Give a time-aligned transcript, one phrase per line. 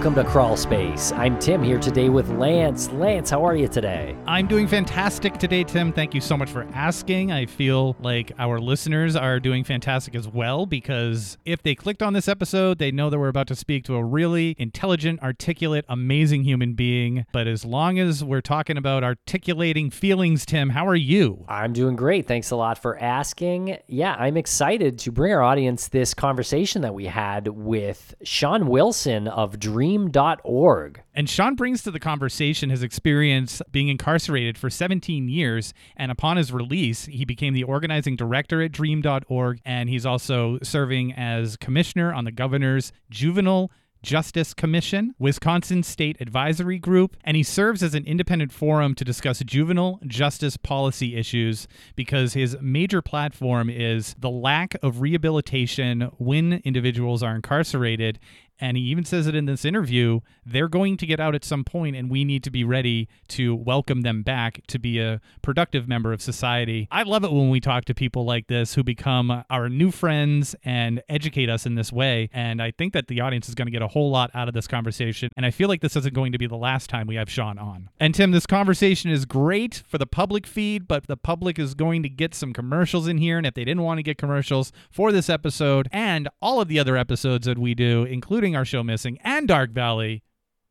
[0.00, 1.12] welcome to Crawl Space.
[1.12, 2.90] I'm Tim here today with Lance.
[2.92, 4.16] Lance, how are you today?
[4.26, 5.92] I'm doing fantastic today, Tim.
[5.92, 7.32] Thank you so much for asking.
[7.32, 12.14] I feel like our listeners are doing fantastic as well because if they clicked on
[12.14, 16.44] this episode, they know that we're about to speak to a really intelligent, articulate, amazing
[16.44, 17.26] human being.
[17.30, 21.44] But as long as we're talking about articulating feelings, Tim, how are you?
[21.46, 22.26] I'm doing great.
[22.26, 23.76] Thanks a lot for asking.
[23.86, 29.28] Yeah, I'm excited to bring our audience this conversation that we had with Sean Wilson
[29.28, 29.60] of
[29.98, 31.02] dream.org.
[31.14, 35.74] And Sean brings to the conversation his experience being incarcerated for 17 years.
[35.96, 39.60] And upon his release, he became the organizing director at dream.org.
[39.64, 43.70] And he's also serving as commissioner on the governor's juvenile
[44.02, 49.40] Justice Commission, Wisconsin State Advisory Group, and he serves as an independent forum to discuss
[49.40, 57.22] juvenile justice policy issues because his major platform is the lack of rehabilitation when individuals
[57.22, 58.18] are incarcerated
[58.60, 61.64] and he even says it in this interview they're going to get out at some
[61.64, 65.88] point and we need to be ready to welcome them back to be a productive
[65.88, 66.88] member of society.
[66.90, 70.54] I love it when we talk to people like this who become our new friends
[70.64, 73.72] and educate us in this way and i think that the audience is going to
[73.72, 76.32] get a whole lot out of this conversation and i feel like this isn't going
[76.32, 77.88] to be the last time we have sean on.
[77.98, 82.02] And tim this conversation is great for the public feed but the public is going
[82.02, 85.12] to get some commercials in here and if they didn't want to get commercials for
[85.12, 89.18] this episode and all of the other episodes that we do including our show Missing
[89.22, 90.22] and Dark Valley,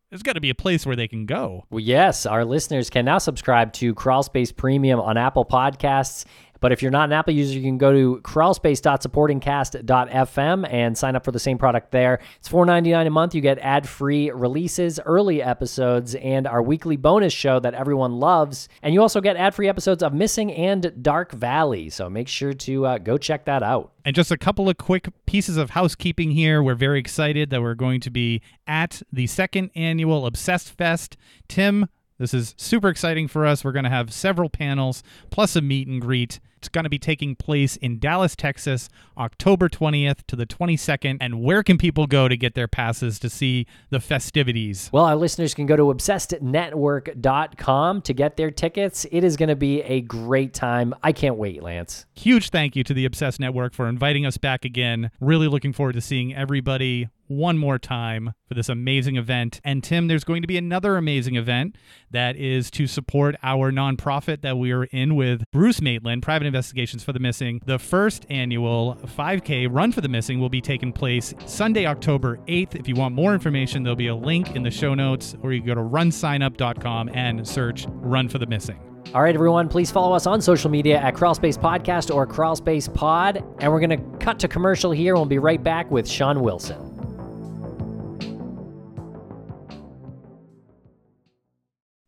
[0.10, 1.66] there's got to be a place where they can go.
[1.70, 6.26] Well, yes, our listeners can now subscribe to Crawl Space Premium on Apple Podcasts.
[6.60, 11.24] But if you're not an Apple user, you can go to crawlspace.supportingcast.fm and sign up
[11.24, 12.20] for the same product there.
[12.38, 13.36] It's $4.99 a month.
[13.36, 18.70] You get ad-free releases, early episodes, and our weekly bonus show that everyone loves.
[18.82, 21.90] And you also get ad-free episodes of Missing and Dark Valley.
[21.90, 23.94] So make sure to uh, go check that out.
[24.06, 26.64] And just a couple of quick pieces of housekeeping here.
[26.64, 31.18] We're very excited that we're going to be at the second annual Obsessed Fest.
[31.48, 31.88] Tim,
[32.18, 33.64] this is super exciting for us.
[33.64, 36.40] We're going to have several panels plus a meet and greet.
[36.60, 41.16] It's going to be taking place in Dallas, Texas, October 20th to the 22nd.
[41.22, 44.90] And where can people go to get their passes to see the festivities?
[44.92, 49.06] Well, our listeners can go to obsessednetwork.com to get their tickets.
[49.10, 50.94] It is going to be a great time.
[51.02, 52.06] I can't wait, Lance.
[52.14, 55.12] Huge thank you to the Obsessed Network for inviting us back again.
[55.22, 59.62] Really looking forward to seeing everybody one more time for this amazing event.
[59.64, 61.78] And Tim, there's going to be another amazing event
[62.12, 67.04] that is to support our nonprofit that we are in with Bruce Maitland, Private Investigations
[67.04, 67.62] for the Missing.
[67.66, 72.76] The first annual 5K Run for the Missing will be taking place Sunday, October 8th.
[72.76, 75.62] If you want more information, there'll be a link in the show notes, or you
[75.62, 78.80] can go to runsignup.com and search Run for the Missing.
[79.14, 83.38] All right, everyone, please follow us on social media at Crawlspace Podcast or Crawlspace Pod.
[83.60, 85.16] And we're going to cut to commercial here.
[85.16, 86.89] We'll be right back with Sean Wilson.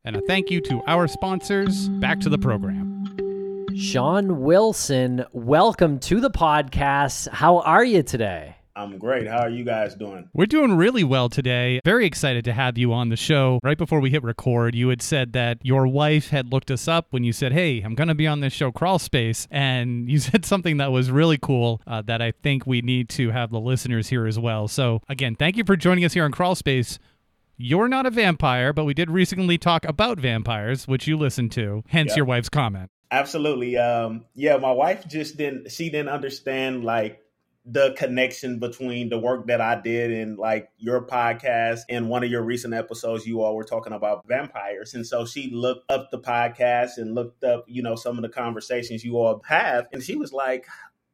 [0.04, 1.88] And a thank you to our sponsors.
[1.90, 3.68] Back to the program.
[3.76, 7.28] Sean Wilson, welcome to the podcast.
[7.30, 8.56] How are you today?
[8.76, 9.28] I'm great.
[9.28, 10.30] How are you guys doing?
[10.34, 11.82] We're doing really well today.
[11.86, 13.60] Very excited to have you on the show.
[13.64, 17.08] Right before we hit record, you had said that your wife had looked us up
[17.12, 19.48] when you said, Hey, I'm going to be on this show, Crawl Space.
[19.52, 23.30] And you said something that was really cool uh, that I think we need to
[23.30, 24.68] have the listeners here as well.
[24.68, 26.98] So, again, thank you for joining us here on Crawl Space.
[27.64, 31.84] You're not a vampire, but we did recently talk about vampires, which you listened to,
[31.88, 32.18] hence Yep.
[32.18, 32.90] your wife's comment.
[33.12, 33.78] Absolutely.
[33.78, 35.70] Um, yeah, my wife just didn't.
[35.72, 37.20] She didn't understand like
[37.64, 42.32] the connection between the work that I did and like your podcast and one of
[42.32, 43.28] your recent episodes.
[43.28, 47.44] You all were talking about vampires, and so she looked up the podcast and looked
[47.44, 50.66] up, you know, some of the conversations you all have, and she was like.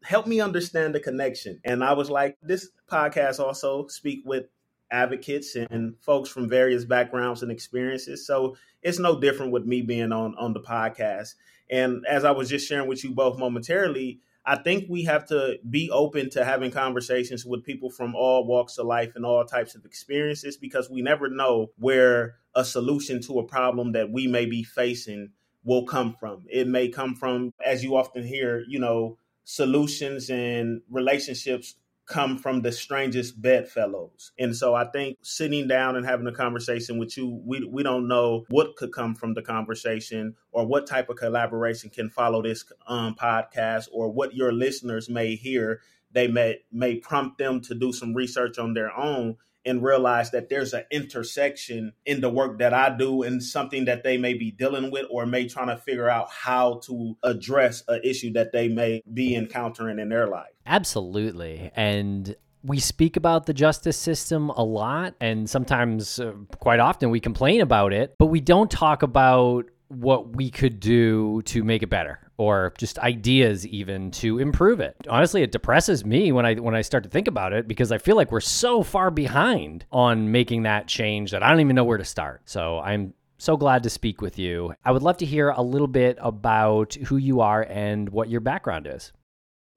[0.03, 1.59] Help me understand the connection.
[1.65, 4.45] And I was like, this podcast also speak with
[4.91, 8.25] advocates and folks from various backgrounds and experiences.
[8.25, 11.35] So it's no different with me being on on the podcast.
[11.69, 15.59] And as I was just sharing with you both momentarily, I think we have to
[15.69, 19.75] be open to having conversations with people from all walks of life and all types
[19.75, 24.45] of experiences because we never know where a solution to a problem that we may
[24.45, 25.31] be facing
[25.65, 26.43] will come from.
[26.49, 31.75] It may come from, as you often hear, you know, solutions and relationships
[32.07, 34.31] come from the strangest bedfellows.
[34.39, 38.07] And so I think sitting down and having a conversation with you, we, we don't
[38.07, 42.63] know what could come from the conversation or what type of collaboration can follow this
[42.87, 45.81] um, podcast or what your listeners may hear.
[46.17, 50.49] They may may prompt them to do some research on their own and realize that
[50.49, 54.49] there's an intersection in the work that I do and something that they may be
[54.49, 58.67] dealing with or may trying to figure out how to address an issue that they
[58.67, 60.49] may be encountering in their life.
[60.65, 61.69] Absolutely.
[61.75, 67.19] And we speak about the justice system a lot, and sometimes, uh, quite often, we
[67.19, 71.91] complain about it, but we don't talk about what we could do to make it
[71.91, 74.95] better or just ideas even to improve it.
[75.09, 77.97] Honestly, it depresses me when I when I start to think about it because I
[77.97, 81.83] feel like we're so far behind on making that change that I don't even know
[81.83, 82.41] where to start.
[82.45, 84.73] So, I'm so glad to speak with you.
[84.83, 88.41] I would love to hear a little bit about who you are and what your
[88.41, 89.11] background is.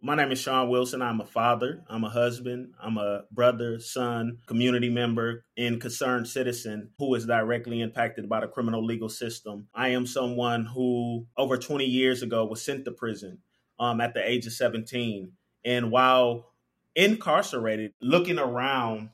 [0.02, 1.02] My name is Sean Wilson.
[1.02, 6.92] I'm a father, I'm a husband, I'm a brother, son, community member, and concerned citizen
[6.96, 9.68] who is directly impacted by the criminal legal system.
[9.74, 13.40] I am someone who, over 20 years ago, was sent to prison
[13.78, 15.32] um, at the age of 17.
[15.66, 16.54] And while
[16.96, 19.10] incarcerated, looking around,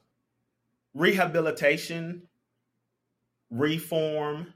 [0.94, 2.28] rehabilitation,
[3.50, 4.54] reform,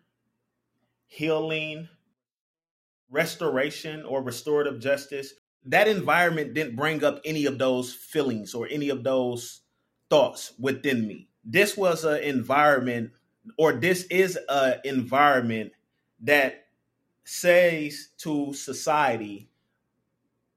[1.08, 1.88] healing,
[3.10, 5.34] restoration, or restorative justice
[5.66, 9.60] that environment didn't bring up any of those feelings or any of those
[10.08, 11.28] thoughts within me.
[11.44, 13.12] This was an environment,
[13.58, 15.72] or this is an environment
[16.22, 16.66] that
[17.24, 19.48] says to society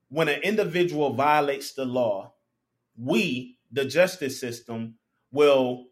[0.08, 2.32] when an individual violates the law,
[2.96, 4.94] we, the justice system,
[5.32, 5.86] will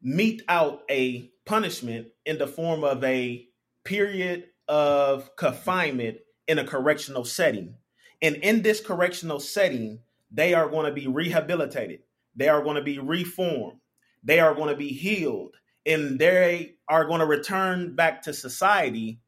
[0.00, 3.46] mete out a punishment in the form of a
[3.84, 6.18] period of confinement
[6.48, 7.74] in a correctional setting
[8.22, 12.00] and in this correctional setting, they are going to be rehabilitated.
[12.34, 13.78] They are going to be reformed.
[14.22, 15.56] They are going to be healed.
[15.84, 19.20] And they are going to return back to society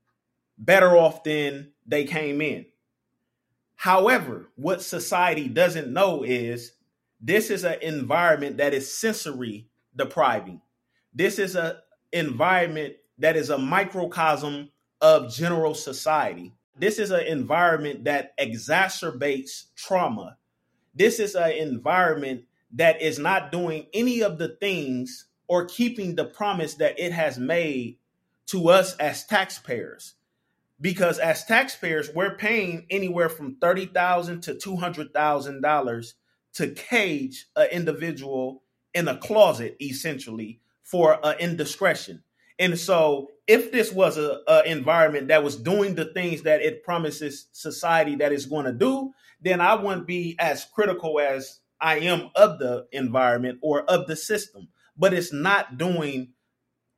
[0.59, 2.67] better off than they came in.
[3.77, 6.73] However, what society doesn't know is
[7.21, 10.61] this is an environment that is sensory depriving.
[11.15, 11.77] This is an
[12.13, 14.71] environment that is a microcosm
[15.01, 16.55] of general society.
[16.79, 20.37] This is an environment that exacerbates trauma.
[20.95, 22.45] This is an environment
[22.75, 27.39] that is not doing any of the things or keeping the promise that it has
[27.39, 27.99] made
[28.47, 30.15] to us as taxpayers.
[30.81, 36.15] Because as taxpayers, we're paying anywhere from 30,000 to two hundred thousand dollars
[36.55, 38.63] to cage an individual
[38.95, 42.23] in a closet, essentially for an indiscretion.
[42.59, 46.83] And so, if this was a, a, environment that was doing the things that it
[46.83, 52.01] promises society that it's going to do, then I wouldn't be as critical as I
[52.01, 54.69] am of the environment or of the system.
[54.97, 56.33] But it's not doing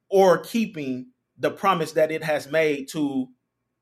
[0.08, 3.28] or keeping the promise that it has made to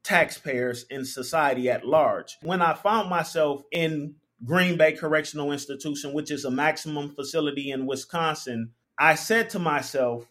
[0.04, 2.36] taxpayers in society at large.
[2.42, 7.86] When I found myself in Green Bay Correctional Institution, which is a maximum facility in
[7.86, 10.26] Wisconsin, I said to myself,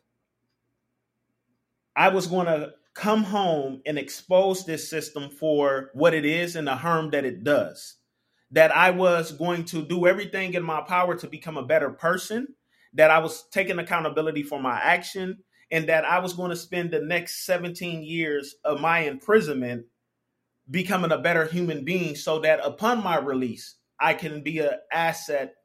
[1.97, 6.67] I was going to come home and expose this system for what it is and
[6.67, 7.95] the harm that it does.
[8.51, 12.49] That I was going to do everything in my power to become a better person,
[12.93, 15.39] that I was taking accountability for my action,
[15.71, 19.85] and that I was going to spend the next 17 years of my imprisonment
[20.69, 25.55] becoming a better human being so that upon my release, I can be an asset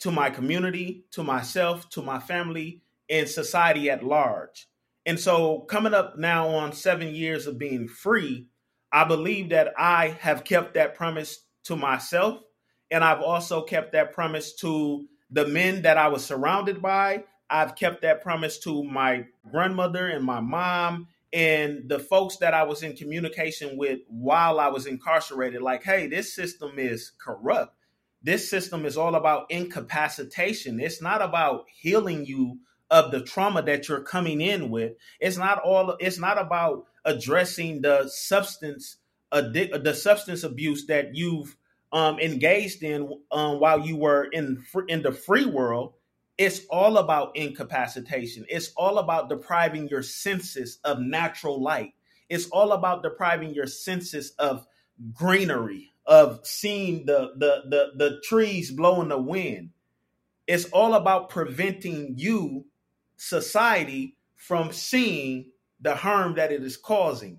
[0.00, 4.67] to my community, to myself, to my family, and society at large.
[5.08, 8.46] And so, coming up now on seven years of being free,
[8.92, 12.42] I believe that I have kept that promise to myself.
[12.90, 17.24] And I've also kept that promise to the men that I was surrounded by.
[17.48, 22.64] I've kept that promise to my grandmother and my mom and the folks that I
[22.64, 25.62] was in communication with while I was incarcerated.
[25.62, 27.74] Like, hey, this system is corrupt.
[28.22, 30.78] This system is all about incapacitation.
[30.78, 32.58] It's not about healing you
[32.90, 34.92] of the trauma that you're coming in with.
[35.20, 35.96] It's not all.
[36.00, 38.96] It's not about addressing the substance
[39.32, 41.56] addic- the substance abuse that you've
[41.92, 45.94] um, engaged in um, while you were in in the free world.
[46.36, 48.46] It's all about incapacitation.
[48.48, 51.94] It's all about depriving your senses of natural light.
[52.28, 54.66] It's all about depriving your senses of
[55.14, 59.70] greenery, of seeing the the the, the trees blowing the wind.
[60.46, 62.66] It's all about preventing you
[63.18, 67.38] society from seeing the harm that it is causing.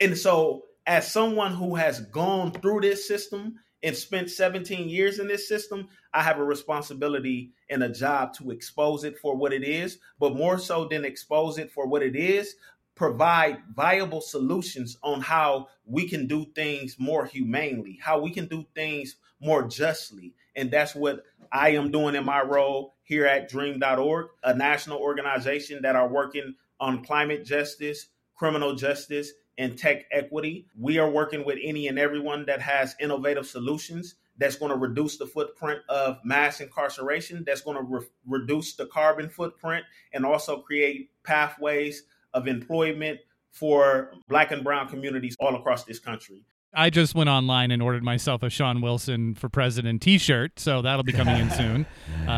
[0.00, 3.54] And so, as someone who has gone through this system
[3.84, 8.50] and spent 17 years in this system, I have a responsibility and a job to
[8.50, 12.16] expose it for what it is, but more so than expose it for what it
[12.16, 12.56] is,
[12.96, 18.66] provide viable solutions on how we can do things more humanely, how we can do
[18.74, 20.34] things more justly.
[20.56, 25.82] And that's what I am doing in my role here at dream.org, a national organization
[25.82, 30.66] that are working on climate justice, criminal justice, and tech equity.
[30.78, 35.18] We are working with any and everyone that has innovative solutions that's going to reduce
[35.18, 40.62] the footprint of mass incarceration, that's going to re- reduce the carbon footprint, and also
[40.62, 46.46] create pathways of employment for Black and Brown communities all across this country.
[46.74, 51.02] I just went online and ordered myself a Sean Wilson for President T-shirt, so that'll
[51.02, 51.86] be coming in soon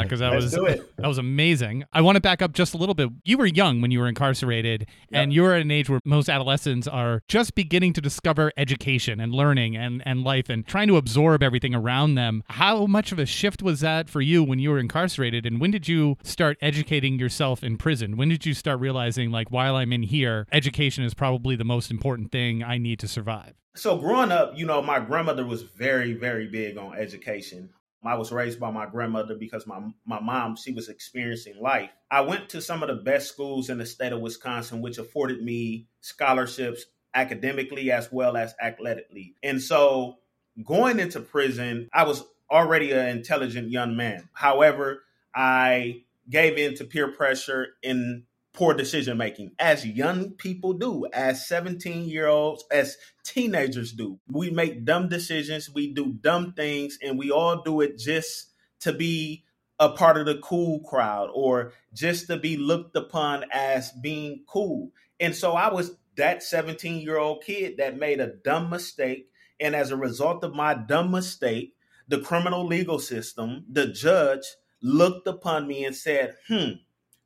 [0.03, 1.85] because uh, that Let's was that was amazing.
[1.93, 3.11] I want to back up just a little bit.
[3.25, 5.23] You were young when you were incarcerated, yep.
[5.23, 9.33] and you're at an age where most adolescents are just beginning to discover education and
[9.33, 12.43] learning and and life and trying to absorb everything around them.
[12.51, 15.71] How much of a shift was that for you when you were incarcerated, and when
[15.71, 18.17] did you start educating yourself in prison?
[18.17, 21.91] When did you start realizing like while I'm in here, education is probably the most
[21.91, 23.55] important thing I need to survive?
[23.77, 27.71] So growing up, you know, my grandmother was very, very big on education.
[28.05, 31.91] I was raised by my grandmother because my my mom she was experiencing life.
[32.11, 35.43] I went to some of the best schools in the state of Wisconsin, which afforded
[35.43, 39.35] me scholarships academically as well as athletically.
[39.43, 40.19] And so
[40.65, 44.29] going into prison, I was already an intelligent young man.
[44.35, 45.03] However,
[45.35, 48.25] I gave in to peer pressure in
[48.55, 54.19] poor decision making as young people do as 17 year olds as teenagers do.
[54.31, 58.93] We make dumb decisions we do dumb things and we all do it just to
[58.93, 59.45] be
[59.81, 64.93] a part of the cool crowd or just to be looked upon as being cool.
[65.21, 69.29] And so i was that 17 year old kid that made a dumb mistake
[69.61, 71.75] and as a result of my dumb mistake
[72.07, 74.45] the criminal legal system the judge
[74.83, 76.73] looked upon me and said hmm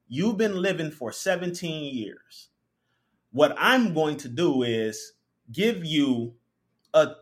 [0.09, 2.49] You've been living for 17 years.
[3.31, 5.13] What I'm going to do is
[5.53, 6.35] give you
[6.95, 7.13] a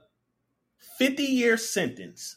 [0.99, 2.37] 50 year sentence,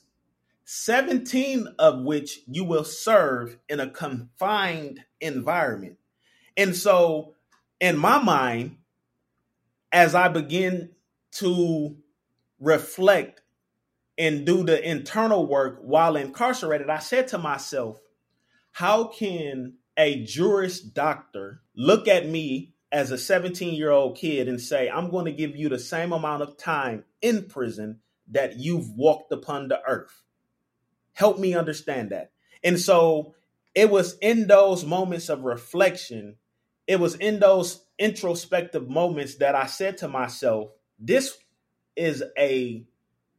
[0.65, 5.97] 17 of which you will serve in a confined environment.
[6.57, 7.35] And so,
[7.79, 8.77] in my mind,
[9.91, 10.89] as I begin
[11.33, 11.95] to
[12.59, 13.41] reflect
[14.17, 18.01] and do the internal work while incarcerated, I said to myself,
[18.71, 24.59] how can a Juris Doctor look at me as a 17 year old kid and
[24.59, 28.89] say, I'm going to give you the same amount of time in prison that you've
[28.91, 30.23] walked upon the earth.
[31.13, 32.31] Help me understand that.
[32.63, 33.35] And so
[33.75, 36.37] it was in those moments of reflection,
[36.87, 41.37] it was in those introspective moments that I said to myself, this
[41.97, 42.85] is a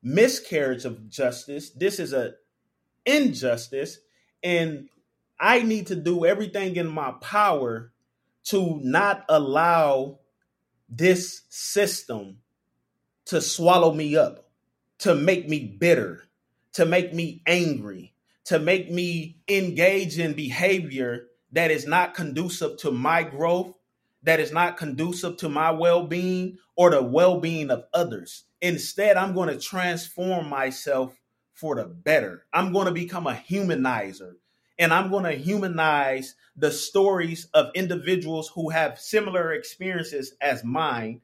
[0.02, 1.70] miscarriage of justice.
[1.70, 2.34] This is a
[3.06, 3.98] injustice.
[4.42, 4.90] And
[5.40, 7.92] I need to do everything in my power
[8.44, 10.18] to not allow
[10.88, 12.38] this system
[13.26, 14.50] to swallow me up,
[14.98, 16.24] to make me bitter,
[16.74, 18.12] to make me angry,
[18.44, 23.72] to make me engage in behavior that is not conducive to my growth,
[24.22, 28.44] that is not conducive to my well being or the well being of others.
[28.60, 31.16] Instead, I'm going to transform myself
[31.54, 32.44] for the better.
[32.52, 34.34] I'm going to become a humanizer
[34.80, 41.20] and I'm going to humanize the stories of individuals who have similar experiences as mine.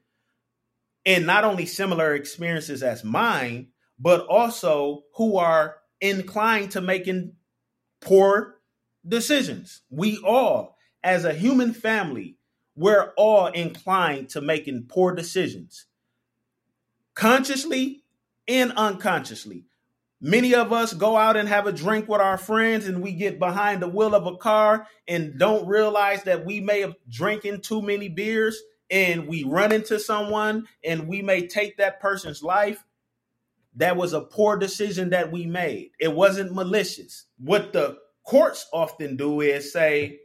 [1.07, 7.33] And not only similar experiences as mine, but also who are inclined to making
[7.99, 8.59] poor
[9.05, 9.81] decisions.
[9.89, 12.37] We all, as a human family,
[12.75, 15.87] we're all inclined to making poor decisions,
[17.15, 18.03] consciously
[18.47, 19.65] and unconsciously.
[20.19, 23.37] Many of us go out and have a drink with our friends and we get
[23.37, 27.83] behind the wheel of a car and don't realize that we may have drinking too
[27.83, 28.59] many beers
[28.89, 32.83] and we run into someone and we may take that person's life.
[33.75, 35.91] That was a poor decision that we made.
[35.99, 37.25] It wasn't malicious.
[37.37, 40.19] What the courts often do is say,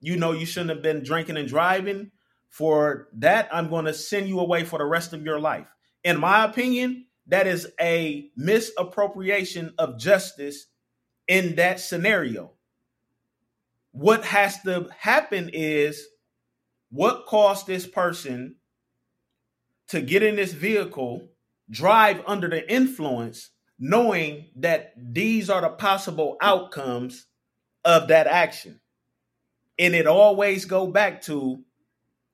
[0.00, 2.10] you know, you shouldn't have been drinking and driving.
[2.50, 5.68] For that, I'm going to send you away for the rest of your life.
[6.04, 10.66] In my opinion, that is a misappropriation of justice
[11.28, 12.52] in that scenario.
[13.92, 16.06] What has to happen is
[16.90, 18.56] what caused this person
[19.88, 21.28] to get in this vehicle,
[21.70, 27.26] drive under the influence, knowing that these are the possible outcomes
[27.84, 28.80] of that action.
[29.78, 31.62] And it always go back to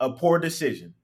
[0.00, 0.95] a poor decision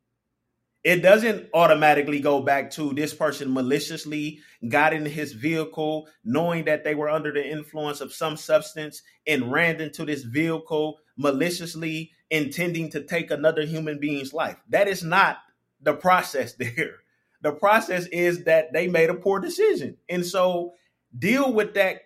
[0.84, 6.84] it doesn't automatically go back to this person maliciously got in his vehicle knowing that
[6.84, 12.90] they were under the influence of some substance and ran into this vehicle maliciously intending
[12.90, 14.56] to take another human being's life.
[14.68, 15.38] That is not
[15.80, 16.96] the process there.
[17.40, 19.96] The process is that they made a poor decision.
[20.08, 20.72] And so
[21.18, 22.02] deal with that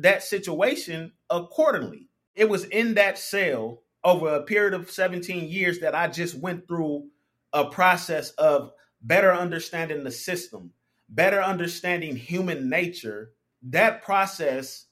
[0.00, 2.08] that situation accordingly.
[2.34, 6.68] It was in that cell over a period of 17 years that I just went
[6.68, 7.08] through
[7.56, 8.70] a process of
[9.00, 10.72] better understanding the system,
[11.08, 13.32] better understanding human nature,
[13.62, 14.86] that process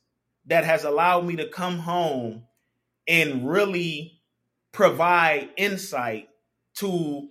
[0.46, 2.44] that has allowed me to come home
[3.06, 4.22] and really
[4.72, 6.28] provide insight
[6.74, 7.28] to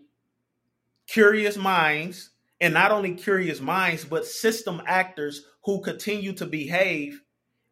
[1.08, 2.30] curious minds
[2.62, 7.22] and not only curious minds but system actors who continue to behave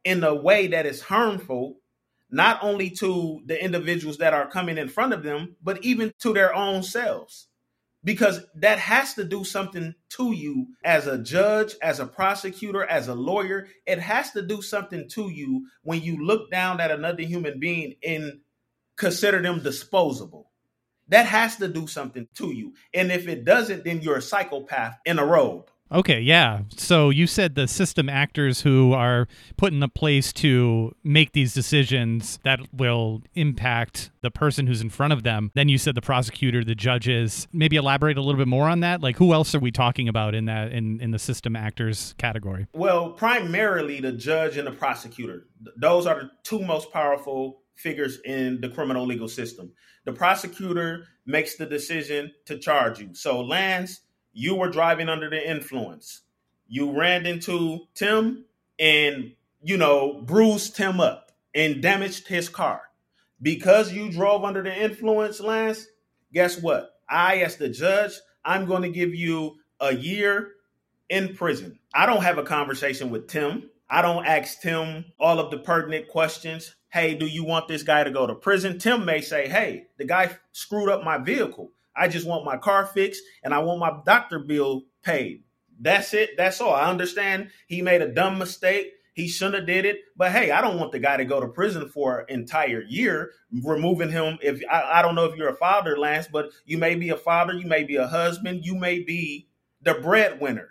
[0.04, 1.78] in a way that is harmful
[2.30, 6.34] not only to the individuals that are coming in front of them but even to
[6.34, 7.48] their own selves
[8.04, 13.08] because that has to do something to you as a judge, as a prosecutor, as
[13.08, 13.68] a lawyer.
[13.86, 17.96] It has to do something to you when you look down at another human being
[18.04, 18.40] and
[18.96, 20.50] consider them disposable.
[21.10, 22.74] That has to do something to you.
[22.94, 25.70] And if it doesn't, then you're a psychopath in a robe.
[25.92, 26.62] Okay, yeah.
[26.78, 31.54] So you said the system actors who are put in a place to make these
[31.54, 35.52] decisions that will impact the person who's in front of them.
[35.54, 37.48] Then you said the prosecutor, the judges.
[37.52, 39.02] Maybe elaborate a little bit more on that.
[39.02, 42.68] Like who else are we talking about in that in, in the system actors category?
[42.74, 45.48] Well, primarily the judge and the prosecutor.
[45.76, 49.74] Those are the two most powerful figures in the criminal legal system.
[50.06, 53.14] The prosecutor makes the decision to charge you.
[53.14, 54.02] So Lance
[54.34, 56.22] you were driving under the influence.
[56.68, 58.46] You ran into Tim
[58.80, 62.82] and, you know, bruised Tim up and damaged his car.
[63.42, 65.88] Because you drove under the influence, Lance,
[66.32, 66.94] guess what?
[67.10, 68.14] I, as the judge,
[68.46, 70.52] I'm going to give you a year
[71.10, 71.80] in prison.
[71.94, 73.70] I don't have a conversation with Tim.
[73.90, 76.76] I don't ask Tim all of the pertinent questions.
[76.90, 78.80] Hey, do you want this guy to go to prison?
[78.80, 81.72] Tim may say, hey, the guy screwed up my vehicle.
[82.02, 85.44] I just want my car fixed and I want my doctor bill paid.
[85.80, 86.32] That's it.
[86.36, 86.74] That's all.
[86.74, 88.88] I understand he made a dumb mistake.
[89.14, 90.00] He shouldn't have did it.
[90.18, 93.30] But hey, I don't want the guy to go to prison for an entire year,
[93.64, 94.40] removing him.
[94.42, 97.18] If I, I don't know if you're a father, Lance, but you may be a
[97.18, 99.48] father, you may be a husband, you may be
[99.84, 100.70] the breadwinner.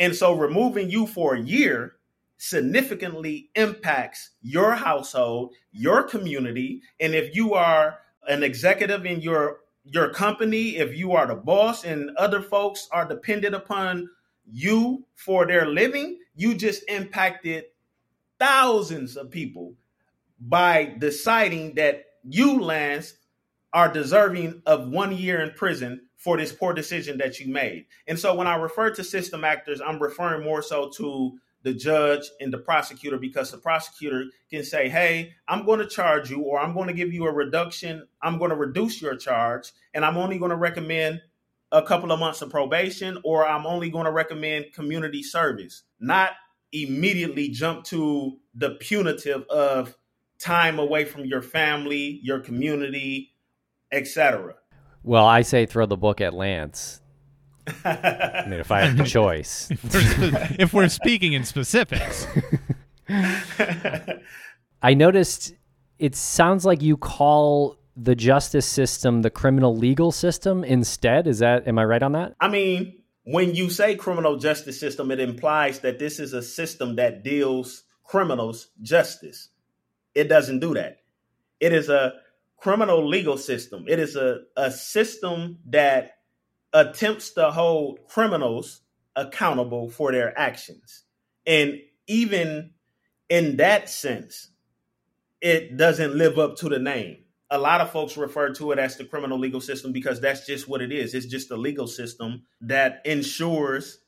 [0.00, 1.94] And so removing you for a year
[2.38, 6.82] significantly impacts your household, your community.
[6.98, 11.84] And if you are an executive in your your company, if you are the boss
[11.84, 14.08] and other folks are dependent upon
[14.50, 17.64] you for their living, you just impacted
[18.38, 19.74] thousands of people
[20.40, 23.14] by deciding that you, Lance,
[23.72, 27.86] are deserving of one year in prison for this poor decision that you made.
[28.06, 32.30] And so when I refer to system actors, I'm referring more so to the judge
[32.40, 36.58] and the prosecutor because the prosecutor can say, Hey, I'm going to charge you, or
[36.58, 38.06] I'm going to give you a reduction.
[38.20, 41.20] I'm going to reduce your charge, and I'm only going to recommend
[41.70, 46.32] a couple of months of probation, or I'm only going to recommend community service, not
[46.72, 49.96] immediately jump to the punitive of
[50.38, 53.32] time away from your family, your community,
[53.90, 54.54] etc.
[55.02, 57.01] Well, I say throw the book at Lance.
[57.84, 59.68] I mean, if I had the choice.
[59.70, 62.26] if, we're, if we're speaking in specifics.
[64.82, 65.54] I noticed
[65.98, 71.26] it sounds like you call the justice system the criminal legal system instead.
[71.26, 72.34] Is that, am I right on that?
[72.40, 76.96] I mean, when you say criminal justice system, it implies that this is a system
[76.96, 79.50] that deals criminals justice.
[80.14, 80.98] It doesn't do that.
[81.60, 82.14] It is a
[82.56, 83.84] criminal legal system.
[83.88, 86.18] It is a, a system that
[86.72, 88.80] attempts to hold criminals
[89.16, 91.04] accountable for their actions.
[91.46, 92.70] And even
[93.28, 94.48] in that sense,
[95.40, 97.18] it doesn't live up to the name.
[97.50, 100.68] A lot of folks refer to it as the criminal legal system because that's just
[100.68, 101.14] what it is.
[101.14, 103.98] It's just a legal system that ensures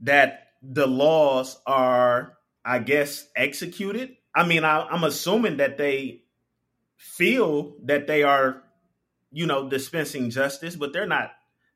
[0.00, 4.16] that the laws are, I guess, executed.
[4.34, 6.22] I mean, I, am assuming that they
[6.96, 8.62] feel that they are,
[9.32, 11.32] you know, dispensing justice, but they're not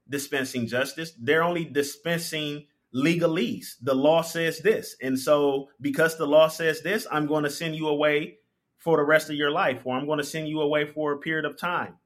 [0.08, 1.12] dispensing justice.
[1.18, 3.74] They're only dispensing legalese.
[3.82, 4.96] The law says this.
[5.02, 8.38] And so, because the law says this, I'm going to send you away
[8.78, 11.18] for the rest of your life, or I'm going to send you away for a
[11.18, 11.96] period of time.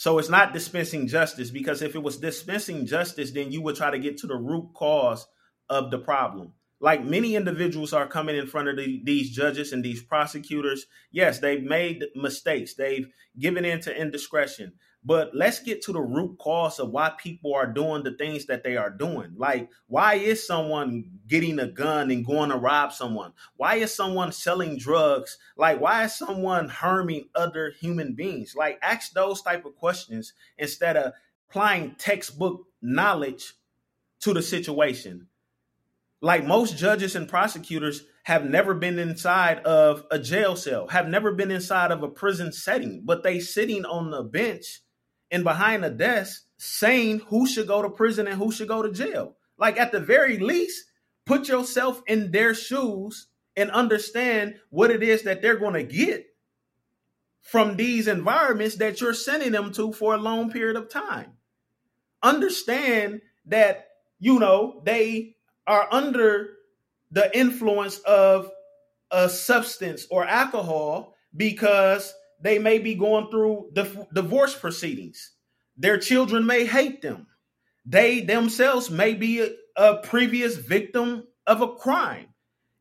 [0.00, 3.90] So it's not dispensing justice because if it was dispensing justice, then you would try
[3.90, 5.26] to get to the root cause
[5.68, 6.54] of the problem.
[6.80, 10.86] Like many individuals are coming in front of the, these judges and these prosecutors.
[11.10, 12.72] Yes, they've made mistakes.
[12.72, 14.72] They've given in to indiscretion.
[15.02, 18.62] But let's get to the root cause of why people are doing the things that
[18.62, 19.32] they are doing.
[19.36, 23.32] Like, why is someone getting a gun and going to rob someone?
[23.56, 25.38] Why is someone selling drugs?
[25.56, 28.54] Like, why is someone harming other human beings?
[28.54, 31.14] Like, ask those type of questions instead of
[31.48, 33.54] applying textbook knowledge
[34.20, 35.26] to the situation.
[36.20, 41.32] Like most judges and prosecutors have never been inside of a jail cell, have never
[41.32, 44.82] been inside of a prison setting, but they sitting on the bench
[45.30, 48.92] and behind a desk saying who should go to prison and who should go to
[48.92, 49.36] jail.
[49.58, 50.84] Like at the very least,
[51.24, 56.26] put yourself in their shoes and understand what it is that they're going to get
[57.42, 61.32] from these environments that you're sending them to for a long period of time.
[62.22, 63.88] Understand that,
[64.18, 66.50] you know, they are under
[67.10, 68.50] the influence of
[69.10, 73.72] a substance or alcohol because they may be going through
[74.12, 75.32] divorce proceedings.
[75.76, 77.26] Their children may hate them.
[77.86, 82.26] They themselves may be a, a previous victim of a crime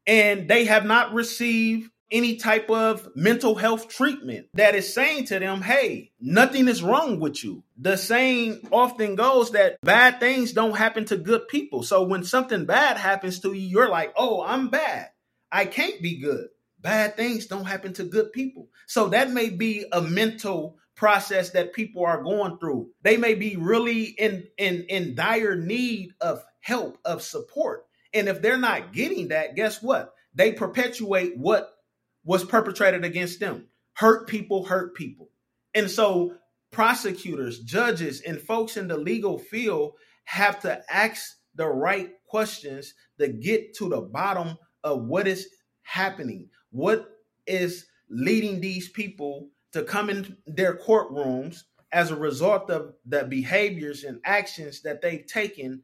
[0.05, 5.37] and they have not received any type of mental health treatment that is saying to
[5.37, 7.63] them, hey, nothing is wrong with you.
[7.77, 11.83] The saying often goes that bad things don't happen to good people.
[11.83, 15.09] So when something bad happens to you, you're like, oh, I'm bad.
[15.51, 16.47] I can't be good.
[16.81, 18.69] Bad things don't happen to good people.
[18.87, 22.89] So that may be a mental process that people are going through.
[23.03, 27.85] They may be really in in in dire need of help, of support.
[28.13, 30.13] And if they're not getting that, guess what?
[30.33, 31.73] They perpetuate what
[32.23, 33.67] was perpetrated against them.
[33.93, 35.29] Hurt people hurt people.
[35.73, 36.35] And so
[36.71, 39.93] prosecutors, judges, and folks in the legal field
[40.25, 45.47] have to ask the right questions to get to the bottom of what is
[45.81, 46.49] happening.
[46.71, 47.09] What
[47.47, 54.03] is leading these people to come in their courtrooms as a result of the behaviors
[54.03, 55.81] and actions that they've taken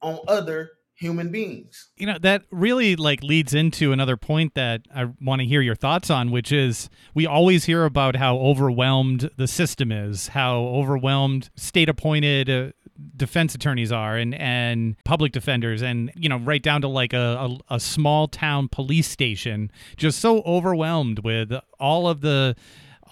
[0.00, 1.90] on other human beings.
[1.96, 5.74] You know, that really like leads into another point that I want to hear your
[5.74, 11.50] thoughts on, which is we always hear about how overwhelmed the system is, how overwhelmed
[11.56, 12.72] state appointed uh,
[13.16, 17.58] defense attorneys are and and public defenders and you know right down to like a,
[17.70, 22.54] a, a small town police station just so overwhelmed with all of the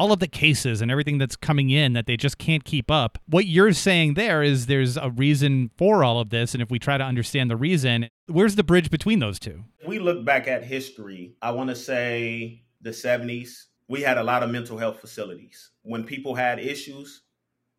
[0.00, 3.18] all of the cases and everything that's coming in that they just can't keep up.
[3.26, 6.54] What you're saying there is there's a reason for all of this.
[6.54, 9.62] And if we try to understand the reason, where's the bridge between those two?
[9.86, 14.42] We look back at history, I want to say the 70s, we had a lot
[14.42, 15.70] of mental health facilities.
[15.82, 17.20] When people had issues,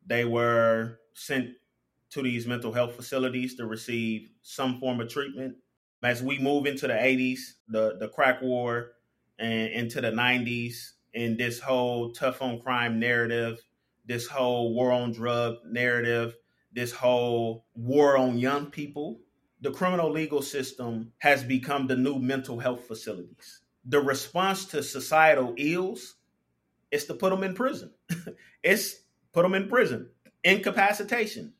[0.06, 1.56] they were sent
[2.12, 5.56] to these mental health facilities to receive some form of treatment.
[6.04, 8.92] As we move into the 80s, the, the crack war,
[9.40, 13.62] and into the 90s, in this whole tough on crime narrative,
[14.06, 16.36] this whole war on drug narrative,
[16.74, 19.20] this whole war on young people.
[19.62, 23.62] The criminal legal system has become the new mental health facilities.
[23.86, 26.16] The response to societal ills
[26.92, 27.92] is to put them in prison.
[28.64, 29.02] it's
[29.34, 30.10] put them in prison.
[30.44, 31.54] Incapacitation.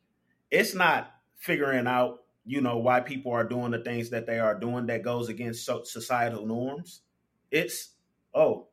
[0.52, 4.60] It's not figuring out, you know, why people are doing the things that they are
[4.60, 7.02] doing that goes against societal norms.
[7.50, 7.90] It's,
[8.34, 8.68] oh,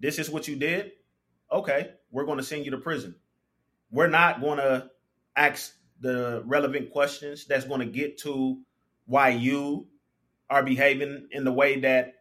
[0.00, 0.92] this is what you did.
[1.50, 3.14] Okay, we're going to send you to prison.
[3.90, 4.90] We're not going to
[5.36, 8.60] ask the relevant questions that's going to get to
[9.06, 9.88] why you
[10.48, 12.14] are behaving in the way that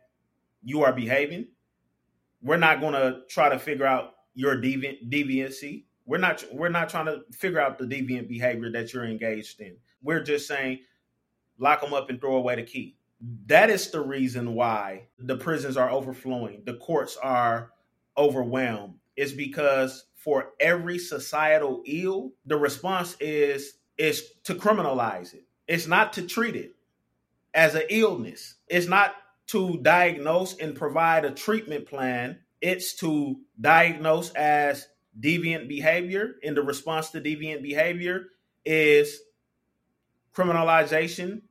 [0.63, 1.47] you are behaving.
[2.41, 5.85] We're not going to try to figure out your deviant deviancy.
[6.05, 9.75] We're not we're not trying to figure out the deviant behavior that you're engaged in.
[10.01, 10.79] We're just saying
[11.57, 12.97] lock them up and throw away the key.
[13.45, 17.71] That is the reason why the prisons are overflowing, the courts are
[18.17, 18.95] overwhelmed.
[19.15, 25.45] It's because for every societal ill, the response is is to criminalize it.
[25.67, 26.75] It's not to treat it
[27.53, 28.55] as an illness.
[28.67, 29.15] It's not
[29.47, 32.39] to diagnose and provide a treatment plan.
[32.61, 34.87] It's to diagnose as
[35.19, 36.35] deviant behavior.
[36.43, 38.27] And the response to deviant behavior
[38.65, 39.19] is
[40.35, 41.41] criminalization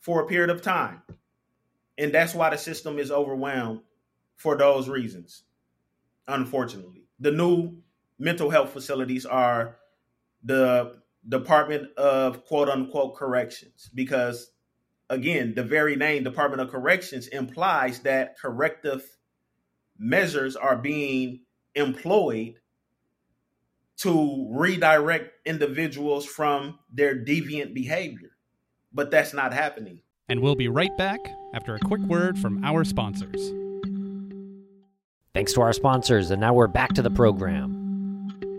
[0.00, 1.02] for a period of time.
[1.96, 3.80] And that's why the system is overwhelmed
[4.36, 5.42] for those reasons,
[6.28, 7.04] unfortunately.
[7.18, 7.78] The new
[8.18, 9.76] mental health facilities are
[10.44, 14.50] the Department of quote unquote corrections because,
[15.10, 19.04] again, the very name Department of Corrections implies that corrective
[19.98, 21.40] measures are being
[21.74, 22.54] employed
[23.98, 28.30] to redirect individuals from their deviant behavior
[28.92, 30.00] but that's not happening.
[30.28, 31.20] And we'll be right back
[31.54, 33.52] after a quick word from our sponsors.
[35.34, 37.76] Thanks to our sponsors, and now we're back to the program.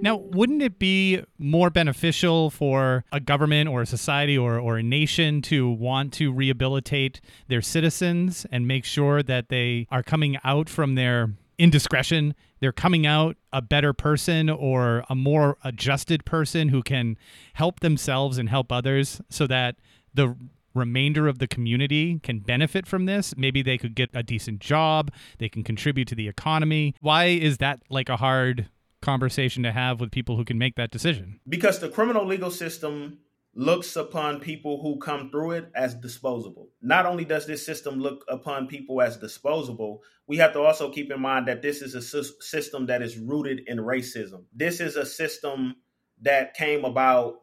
[0.02, 4.84] Now, wouldn't it be more beneficial for a government or a society or, or a
[4.84, 10.69] nation to want to rehabilitate their citizens and make sure that they are coming out
[10.69, 12.34] from their indiscretion?
[12.60, 17.17] They're coming out a better person or a more adjusted person who can
[17.54, 19.76] help themselves and help others so that
[20.13, 20.36] the
[20.74, 23.36] remainder of the community can benefit from this.
[23.38, 26.95] Maybe they could get a decent job, they can contribute to the economy.
[27.02, 28.69] Why is that like a hard
[29.02, 31.39] conversation to have with people who can make that decision?
[31.48, 33.19] Because the criminal legal system
[33.55, 36.69] looks upon people who come through it as disposable.
[36.81, 41.12] Not only does this system look upon people as disposable, we have to also keep
[41.12, 44.43] in mind that this is a system that is rooted in racism.
[44.53, 45.75] This is a system
[46.21, 47.41] that came about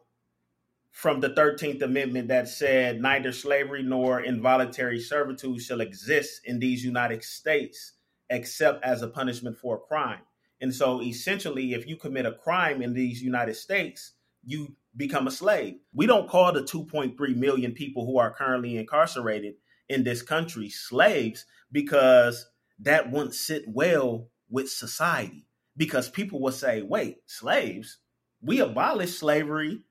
[0.91, 6.83] from the 13th Amendment that said neither slavery nor involuntary servitude shall exist in these
[6.83, 7.93] United States
[8.29, 10.21] except as a punishment for a crime.
[10.59, 15.31] And so essentially, if you commit a crime in these United States, you become a
[15.31, 15.75] slave.
[15.93, 19.53] We don't call the 2.3 million people who are currently incarcerated
[19.87, 25.45] in this country slaves because that wouldn't sit well with society.
[25.77, 27.99] Because people will say, wait, slaves?
[28.41, 29.81] We abolished slavery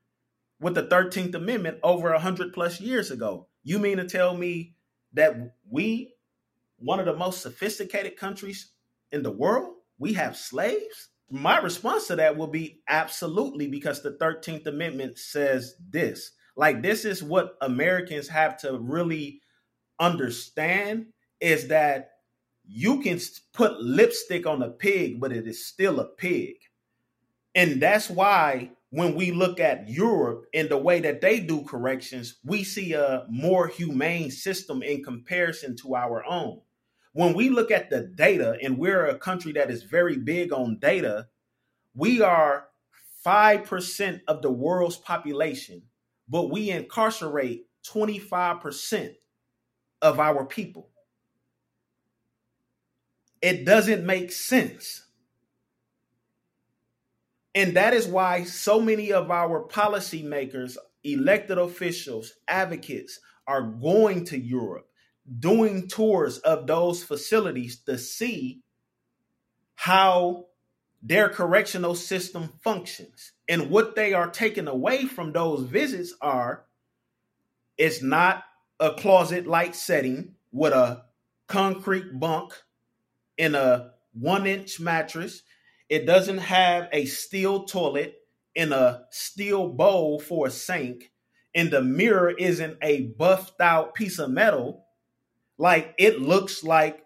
[0.59, 3.47] with the 13th Amendment over 100 plus years ago.
[3.63, 4.75] You mean to tell me
[5.13, 5.35] that
[5.69, 6.13] we,
[6.77, 8.71] one of the most sophisticated countries
[9.11, 11.09] in the world, we have slaves?
[11.29, 16.31] My response to that will be absolutely because the 13th Amendment says this.
[16.55, 19.41] Like, this is what Americans have to really
[19.99, 21.07] understand
[21.39, 22.11] is that
[22.65, 23.19] you can
[23.53, 26.55] put lipstick on a pig, but it is still a pig.
[27.55, 32.37] And that's why when we look at Europe and the way that they do corrections,
[32.43, 36.61] we see a more humane system in comparison to our own
[37.17, 40.77] when we look at the data, and we're a country that is very big on
[40.77, 41.25] data,
[41.95, 42.67] we are
[43.25, 45.81] 5% of the world's population,
[46.29, 49.15] but we incarcerate 25%
[50.03, 50.91] of our people.
[53.41, 55.07] It doesn't make sense.
[57.55, 64.37] And that is why so many of our policymakers, elected officials, advocates are going to
[64.37, 64.86] Europe
[65.39, 68.61] doing tours of those facilities to see
[69.75, 70.45] how
[71.01, 73.33] their correctional system functions.
[73.47, 76.65] And what they are taking away from those visits are
[77.77, 78.43] it's not
[78.79, 81.03] a closet like setting with a
[81.47, 82.53] concrete bunk
[83.37, 85.43] in a one inch mattress.
[85.89, 88.15] It doesn't have a steel toilet
[88.55, 91.11] in a steel bowl for a sink.
[91.53, 94.86] And the mirror isn't a buffed out piece of metal
[95.57, 97.03] like it looks like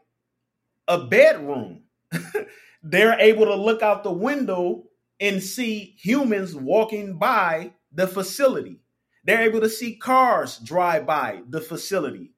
[0.88, 1.84] a bedroom.
[2.84, 4.84] They're able to look out the window
[5.20, 8.82] and see humans walking by the facility.
[9.24, 12.34] They're able to see cars drive by the facility.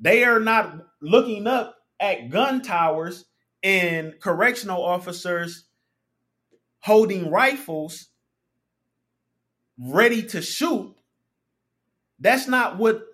[0.00, 3.26] They are not looking up at gun towers
[3.62, 5.66] and correctional officers
[6.80, 8.08] holding rifles
[9.78, 10.94] ready to shoot.
[12.18, 13.04] That's not what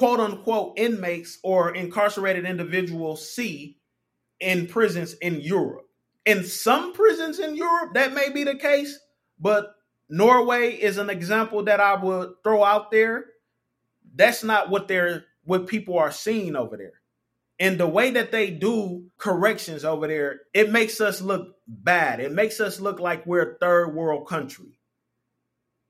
[0.00, 3.76] quote unquote inmates or incarcerated individuals see
[4.40, 5.84] in prisons in Europe.
[6.24, 8.98] In some prisons in Europe, that may be the case,
[9.38, 9.74] but
[10.08, 13.26] Norway is an example that I would throw out there.
[14.14, 17.02] That's not what they're what people are seeing over there.
[17.58, 22.20] And the way that they do corrections over there, it makes us look bad.
[22.20, 24.80] It makes us look like we're a third world country.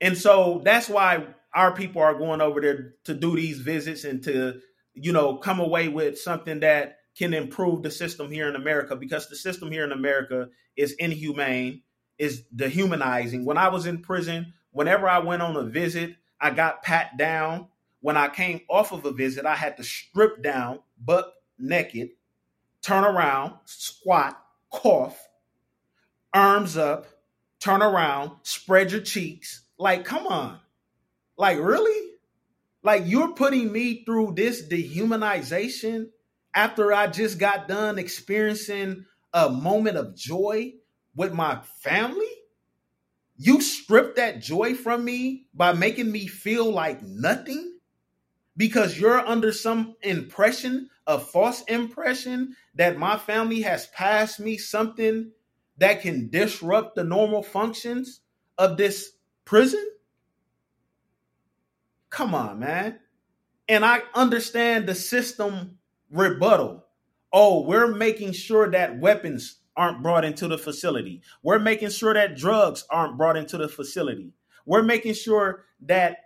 [0.01, 4.23] And so that's why our people are going over there to do these visits and
[4.23, 4.61] to,
[4.93, 9.27] you know, come away with something that can improve the system here in America because
[9.27, 11.81] the system here in America is inhumane,
[12.17, 13.43] is dehumanizing.
[13.45, 17.67] When I was in prison, whenever I went on a visit, I got pat down.
[17.99, 22.09] When I came off of a visit, I had to strip down, butt naked,
[22.81, 25.27] turn around, squat, cough,
[26.33, 27.05] arms up,
[27.59, 29.63] turn around, spread your cheeks.
[29.77, 30.59] Like, come on.
[31.41, 32.11] Like, really?
[32.83, 36.09] Like, you're putting me through this dehumanization
[36.53, 40.75] after I just got done experiencing a moment of joy
[41.15, 42.29] with my family?
[43.37, 47.79] You stripped that joy from me by making me feel like nothing
[48.55, 55.31] because you're under some impression, a false impression that my family has passed me something
[55.79, 58.21] that can disrupt the normal functions
[58.59, 59.90] of this prison?
[62.11, 62.99] Come on, man.
[63.67, 65.79] And I understand the system
[66.11, 66.85] rebuttal.
[67.33, 71.21] Oh, we're making sure that weapons aren't brought into the facility.
[71.41, 74.33] We're making sure that drugs aren't brought into the facility.
[74.65, 76.17] We're making sure that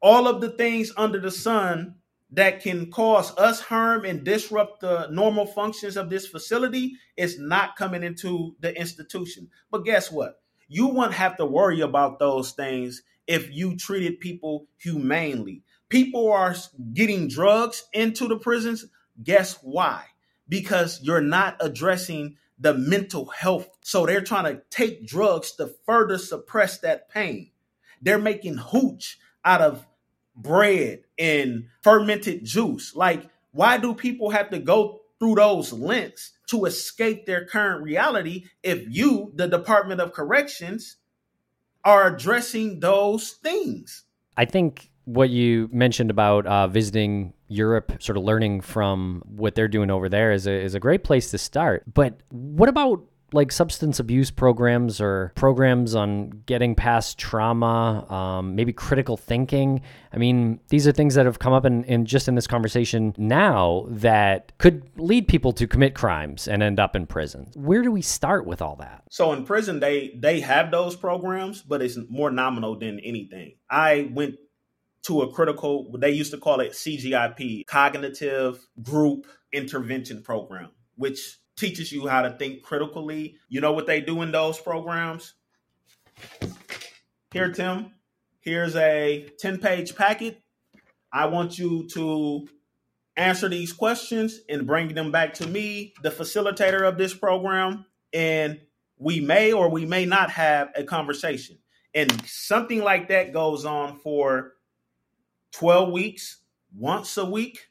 [0.00, 1.96] all of the things under the sun
[2.30, 7.76] that can cause us harm and disrupt the normal functions of this facility is not
[7.76, 9.50] coming into the institution.
[9.70, 10.40] But guess what?
[10.68, 15.62] You won't have to worry about those things if you treated people humanely.
[15.88, 16.54] People are
[16.92, 18.86] getting drugs into the prisons.
[19.22, 20.04] Guess why?
[20.48, 23.68] Because you're not addressing the mental health.
[23.82, 27.50] So they're trying to take drugs to further suppress that pain.
[28.02, 29.86] They're making hooch out of
[30.34, 32.94] bread and fermented juice.
[32.94, 38.44] Like, why do people have to go through those lengths to escape their current reality
[38.62, 40.96] if you, the Department of Corrections,
[41.86, 44.04] are addressing those things?
[44.36, 49.68] I think what you mentioned about uh, visiting Europe, sort of learning from what they're
[49.68, 51.84] doing over there, is a, is a great place to start.
[51.94, 58.72] But what about like substance abuse programs or programs on getting past trauma, um, maybe
[58.72, 59.82] critical thinking.
[60.12, 63.14] I mean, these are things that have come up in, in just in this conversation
[63.18, 67.50] now that could lead people to commit crimes and end up in prison.
[67.54, 69.02] Where do we start with all that?
[69.10, 73.56] So in prison, they they have those programs, but it's more nominal than anything.
[73.68, 74.36] I went
[75.06, 81.90] to a critical, they used to call it CGIP, cognitive group intervention program, which teaches
[81.90, 83.36] you how to think critically.
[83.48, 85.34] You know what they do in those programs?
[87.32, 87.92] Here, Tim,
[88.40, 90.40] here's a 10 page packet.
[91.12, 92.48] I want you to
[93.16, 98.60] answer these questions and bring them back to me, the facilitator of this program, and
[98.98, 101.58] we may or we may not have a conversation.
[101.94, 104.52] And something like that goes on for
[105.52, 106.40] 12 weeks,
[106.74, 107.68] once a week,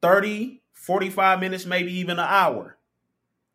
[0.00, 2.76] 30, 45 minutes, maybe even an hour.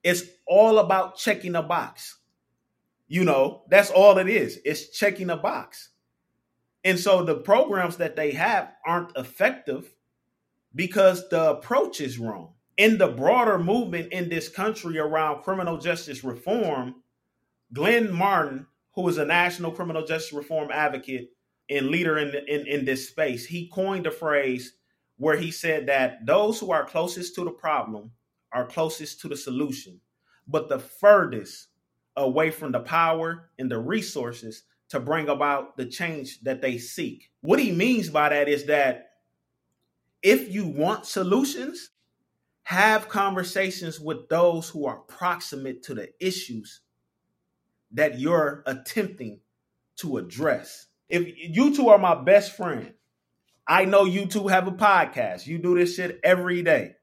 [0.01, 2.17] It's all about checking a box.
[3.09, 4.59] You know, that's all it is.
[4.63, 5.89] It's checking a box.
[6.85, 9.93] And so the programs that they have aren't effective
[10.73, 12.53] because the approach is wrong.
[12.77, 16.95] In the broader movement in this country around criminal justice reform,
[17.73, 21.31] Glenn Martin, who is a national criminal justice reform advocate
[21.69, 24.73] and leader in, in, in this space, he coined the phrase
[25.17, 28.11] where he said that those who are closest to the problem
[28.51, 29.99] are closest to the solution,
[30.47, 31.67] but the furthest
[32.15, 37.29] away from the power and the resources to bring about the change that they seek.
[37.41, 39.09] What he means by that is that
[40.23, 41.91] if you want solutions,
[42.63, 46.81] have conversations with those who are proximate to the issues
[47.91, 49.39] that you're attempting
[49.95, 50.87] to address.
[51.07, 52.93] If you two are my best friend,
[53.67, 55.45] I know you two have a podcast.
[55.45, 56.93] You do this shit every day.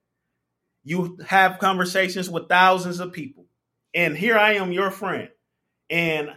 [0.83, 3.47] You have conversations with thousands of people.
[3.95, 5.29] And here I am, your friend.
[5.91, 6.31] And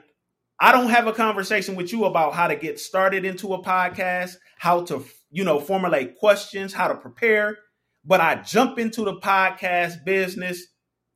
[0.60, 4.36] I don't have a conversation with you about how to get started into a podcast,
[4.58, 7.58] how to, you know, formulate questions, how to prepare.
[8.04, 10.66] But I jump into the podcast business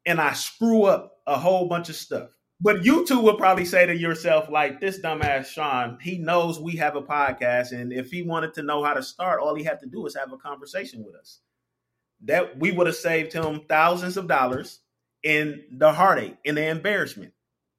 [0.05, 2.29] and I screw up a whole bunch of stuff.
[2.63, 6.75] But you two will probably say to yourself, like, this dumbass Sean, he knows we
[6.75, 7.71] have a podcast.
[7.71, 10.15] And if he wanted to know how to start, all he had to do is
[10.15, 11.39] have a conversation with us.
[12.25, 14.79] That we would have saved him thousands of dollars
[15.23, 17.33] in the heartache and the embarrassment.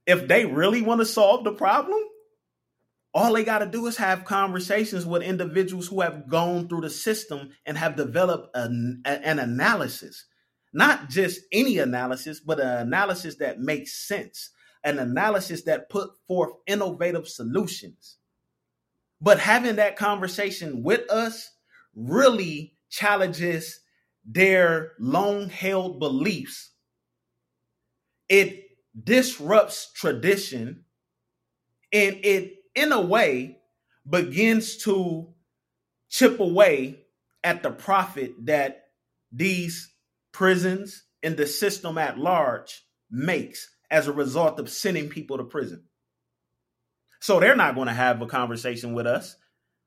[0.04, 2.02] If they really want to solve the problem,
[3.14, 6.90] all they got to do is have conversations with individuals who have gone through the
[6.90, 10.24] system and have developed an, an analysis.
[10.72, 14.50] Not just any analysis, but an analysis that makes sense
[14.84, 18.16] an analysis that put forth innovative solutions.
[19.20, 21.48] But having that conversation with us
[21.94, 23.80] really challenges
[24.24, 26.70] their long held beliefs.
[28.28, 28.64] It
[29.02, 30.84] disrupts tradition
[31.92, 33.58] and it, in a way,
[34.08, 35.28] begins to
[36.08, 37.04] chip away
[37.44, 38.86] at the profit that
[39.30, 39.92] these
[40.32, 45.84] prisons and the system at large makes as a result of sending people to prison.
[47.20, 49.36] So they're not going to have a conversation with us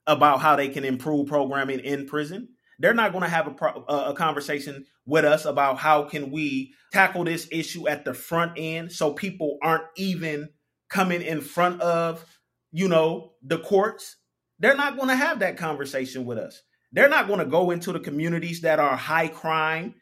[0.07, 2.49] about how they can improve programming in prison.
[2.79, 6.73] They're not going to have a, pro- a conversation with us about how can we
[6.93, 10.49] tackle this issue at the front end so people aren't even
[10.89, 12.23] coming in front of,
[12.71, 14.17] you know, the courts.
[14.59, 16.61] They're not going to have that conversation with us.
[16.91, 19.95] They're not going to go into the communities that are high crime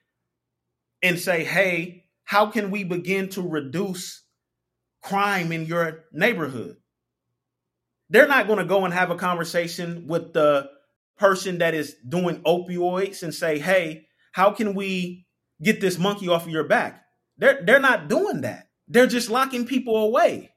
[1.01, 4.23] and say, "Hey, how can we begin to reduce
[5.01, 6.77] crime in your neighborhood?
[8.09, 10.69] They're not going to go and have a conversation with the
[11.17, 15.25] person that is doing opioids and say, "Hey, how can we
[15.61, 17.03] get this monkey off of your back?"
[17.37, 18.67] They're they're not doing that.
[18.87, 20.51] They're just locking people away.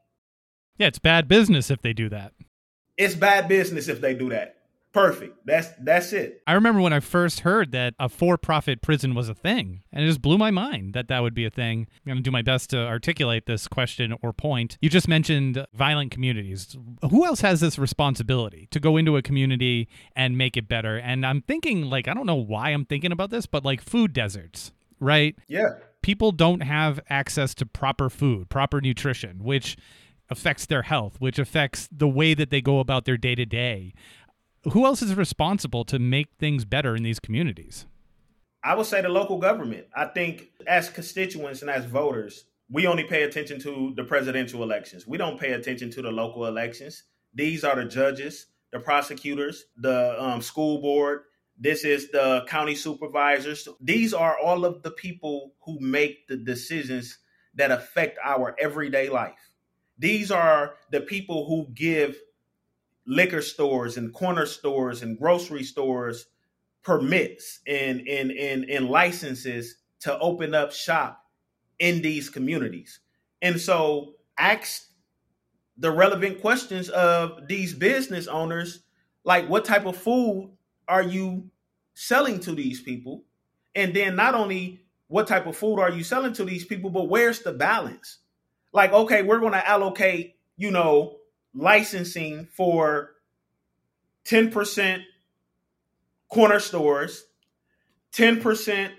[0.78, 2.32] Yeah, it's bad business if they do that.
[2.96, 4.55] It's bad business if they do that.
[4.96, 5.36] Perfect.
[5.44, 6.40] That's that's it.
[6.46, 10.06] I remember when I first heard that a for-profit prison was a thing, and it
[10.06, 11.86] just blew my mind that that would be a thing.
[11.90, 14.78] I'm going to do my best to articulate this question or point.
[14.80, 16.78] You just mentioned violent communities.
[17.10, 19.86] Who else has this responsibility to go into a community
[20.16, 20.96] and make it better?
[20.96, 24.14] And I'm thinking like I don't know why I'm thinking about this, but like food
[24.14, 25.36] deserts, right?
[25.46, 25.74] Yeah.
[26.00, 29.76] People don't have access to proper food, proper nutrition, which
[30.30, 33.92] affects their health, which affects the way that they go about their day to day.
[34.72, 37.86] Who else is responsible to make things better in these communities?
[38.64, 39.86] I would say the local government.
[39.94, 45.06] I think as constituents and as voters, we only pay attention to the presidential elections.
[45.06, 47.04] We don't pay attention to the local elections.
[47.32, 51.20] These are the judges, the prosecutors, the um, school board.
[51.56, 53.68] This is the county supervisors.
[53.80, 57.18] These are all of the people who make the decisions
[57.54, 59.38] that affect our everyday life.
[59.96, 62.18] These are the people who give
[63.06, 66.26] liquor stores and corner stores and grocery stores
[66.82, 71.24] permits and, and, and, and licenses to open up shop
[71.78, 73.00] in these communities.
[73.42, 74.84] And so ask
[75.76, 78.80] the relevant questions of these business owners
[79.24, 80.52] like what type of food
[80.88, 81.50] are you
[81.94, 83.24] selling to these people?
[83.74, 87.08] And then not only what type of food are you selling to these people, but
[87.08, 88.18] where's the balance?
[88.72, 91.16] Like, okay, we're going to allocate, you know,
[91.56, 93.12] licensing for
[94.26, 95.02] 10%
[96.28, 97.24] corner stores,
[98.12, 98.92] 10%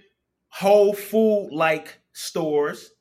[0.49, 2.91] whole food like stores,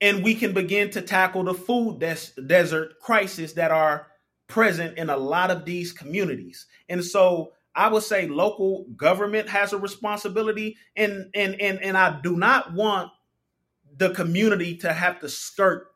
[0.00, 4.08] and we can begin to tackle the food des- desert crisis that are
[4.46, 6.66] present in a lot of these communities.
[6.88, 12.20] And so I would say local government has a responsibility and and and and I
[12.20, 13.10] do not want
[13.96, 15.88] the community to have to skirt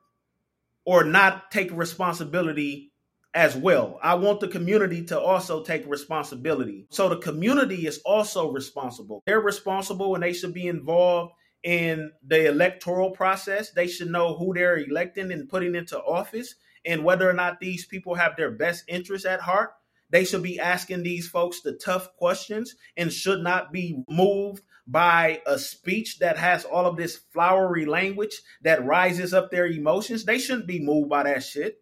[0.89, 2.91] or not take responsibility
[3.35, 4.01] as well.
[4.03, 6.87] I want the community to also take responsibility.
[6.89, 9.23] So the community is also responsible.
[9.27, 13.71] They're responsible and they should be involved in the electoral process.
[13.71, 16.55] They should know who they're electing and putting into office
[16.87, 19.73] and whether or not these people have their best interests at heart.
[20.09, 25.43] They should be asking these folks the tough questions and should not be moved by
[25.47, 30.25] a speech that has all of this flowery language that rises up their emotions.
[30.25, 31.77] They shouldn't be moved by that shit.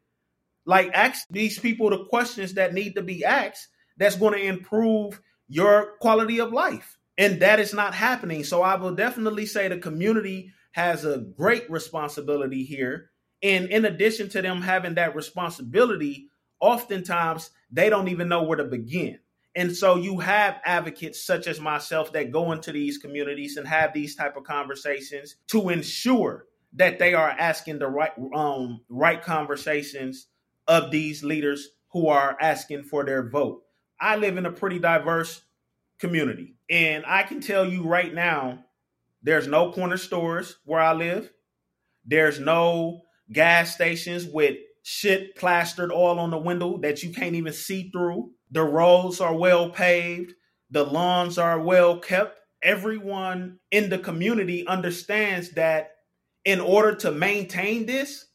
[0.64, 5.20] Like, ask these people the questions that need to be asked that's going to improve
[5.48, 6.98] your quality of life.
[7.16, 8.42] And that is not happening.
[8.42, 13.10] So I will definitely say the community has a great responsibility here.
[13.40, 16.28] And in addition to them having that responsibility,
[16.60, 19.20] oftentimes they don't even know where to begin.
[19.56, 23.94] And so you have advocates such as myself that go into these communities and have
[23.94, 26.44] these type of conversations to ensure
[26.74, 30.26] that they are asking the right um, right conversations
[30.68, 33.62] of these leaders who are asking for their vote.
[33.98, 35.40] I live in a pretty diverse
[35.98, 38.62] community, and I can tell you right now
[39.22, 41.32] there's no corner stores where I live.
[42.04, 43.00] There's no
[43.32, 48.32] gas stations with shit plastered all on the window that you can't even see through.
[48.50, 50.34] The roads are well paved,
[50.70, 52.38] the lawns are well kept.
[52.62, 55.96] Everyone in the community understands that
[56.44, 58.26] in order to maintain this,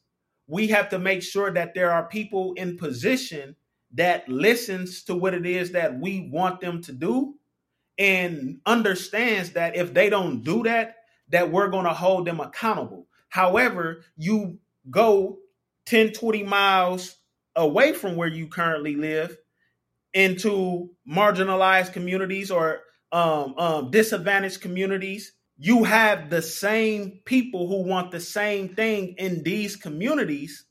[0.48, 3.56] we have to make sure that there are people in position
[3.94, 7.36] that listens to what it is that we want them to do
[7.98, 10.96] and understands that if they don't do that
[11.30, 14.58] that we're going to hold them accountable however you
[14.90, 15.38] go
[15.86, 17.18] 10 20 miles
[17.56, 19.38] away from where you currently live
[20.14, 22.82] into marginalized communities or
[23.12, 25.34] um, um, disadvantaged communities
[25.64, 30.66] you have the same people who want the same thing in these communities,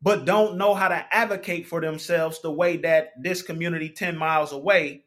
[0.00, 4.50] but don't know how to advocate for themselves the way that this community 10 miles
[4.50, 5.04] away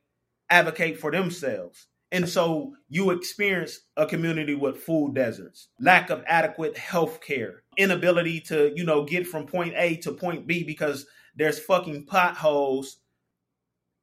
[0.52, 1.88] advocate for themselves.
[2.12, 8.42] And so you experience a community with food deserts, lack of adequate health care, inability
[8.42, 12.98] to, you know, get from point A to point B because there's fucking potholes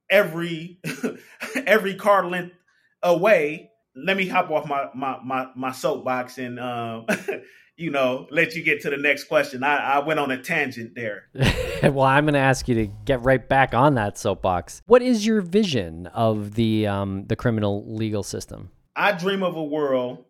[0.09, 0.79] every
[1.55, 2.55] every car length
[3.03, 7.05] away let me hop off my my my, my soapbox and um,
[7.77, 9.63] you know let you get to the next question.
[9.63, 11.25] I, I went on a tangent there.
[11.83, 14.81] well, I'm going to ask you to get right back on that soapbox.
[14.85, 18.71] What is your vision of the um, the criminal legal system?
[18.95, 20.25] I dream of a world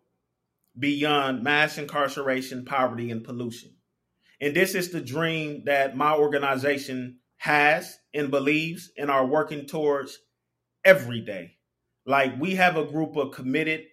[0.78, 3.72] beyond mass incarceration, poverty, and pollution.
[4.40, 10.18] And this is the dream that my organization has and believes and are working towards
[10.84, 11.56] every day.
[12.06, 13.84] Like we have a group of committed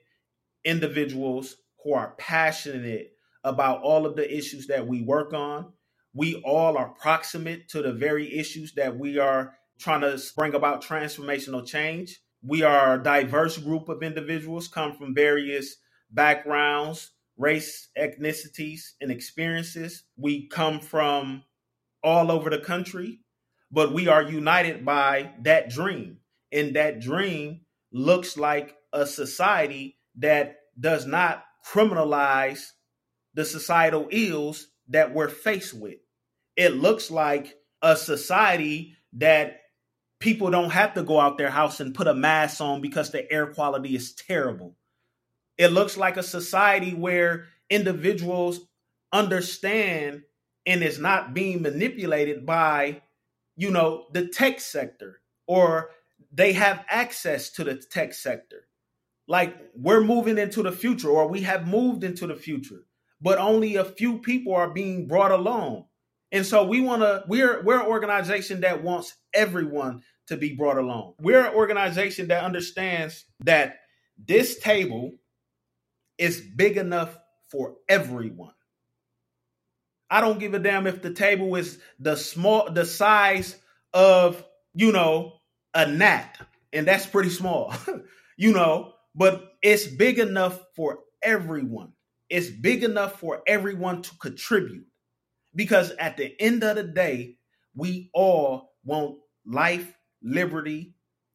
[0.64, 3.12] individuals who are passionate
[3.44, 5.74] about all of the issues that we work on.
[6.14, 10.84] We all are proximate to the very issues that we are trying to bring about
[10.84, 12.22] transformational change.
[12.42, 15.78] We are a diverse group of individuals, come from various
[16.12, 20.04] backgrounds, race, ethnicities, and experiences.
[20.16, 21.44] We come from
[22.04, 23.20] all over the country,
[23.74, 26.20] but we are united by that dream.
[26.52, 27.62] And that dream
[27.92, 32.68] looks like a society that does not criminalize
[33.34, 35.98] the societal ills that we're faced with.
[36.56, 39.62] it looks like a society that
[40.20, 43.32] people don't have to go out their house and put a mask on because the
[43.32, 44.76] air quality is terrible.
[45.58, 48.62] It looks like a society where individuals
[49.12, 50.24] understand
[50.66, 53.03] and is not being manipulated by,
[53.56, 55.92] you know, the tech sector or
[56.32, 58.68] they have access to the tech sector.
[59.28, 62.84] Like we're moving into the future or we have moved into the future,
[63.22, 65.86] but only a few people are being brought along.
[66.32, 70.78] And so we want to we're we're an organization that wants everyone to be brought
[70.78, 71.14] along.
[71.20, 73.78] We're an organization that understands that
[74.18, 75.12] this table
[76.18, 77.18] is big enough
[77.50, 78.54] for everyone.
[80.14, 83.56] I don't give a damn if the table is the small the size
[83.96, 84.46] of,
[84.76, 85.40] you know,
[85.74, 86.38] a gnat,
[86.72, 87.74] and that's pretty small.
[88.38, 91.94] you know, but it's big enough for everyone.
[92.30, 94.86] It's big enough for everyone to contribute.
[95.56, 97.38] Because at the end of the day,
[97.74, 100.94] we all want life, liberty,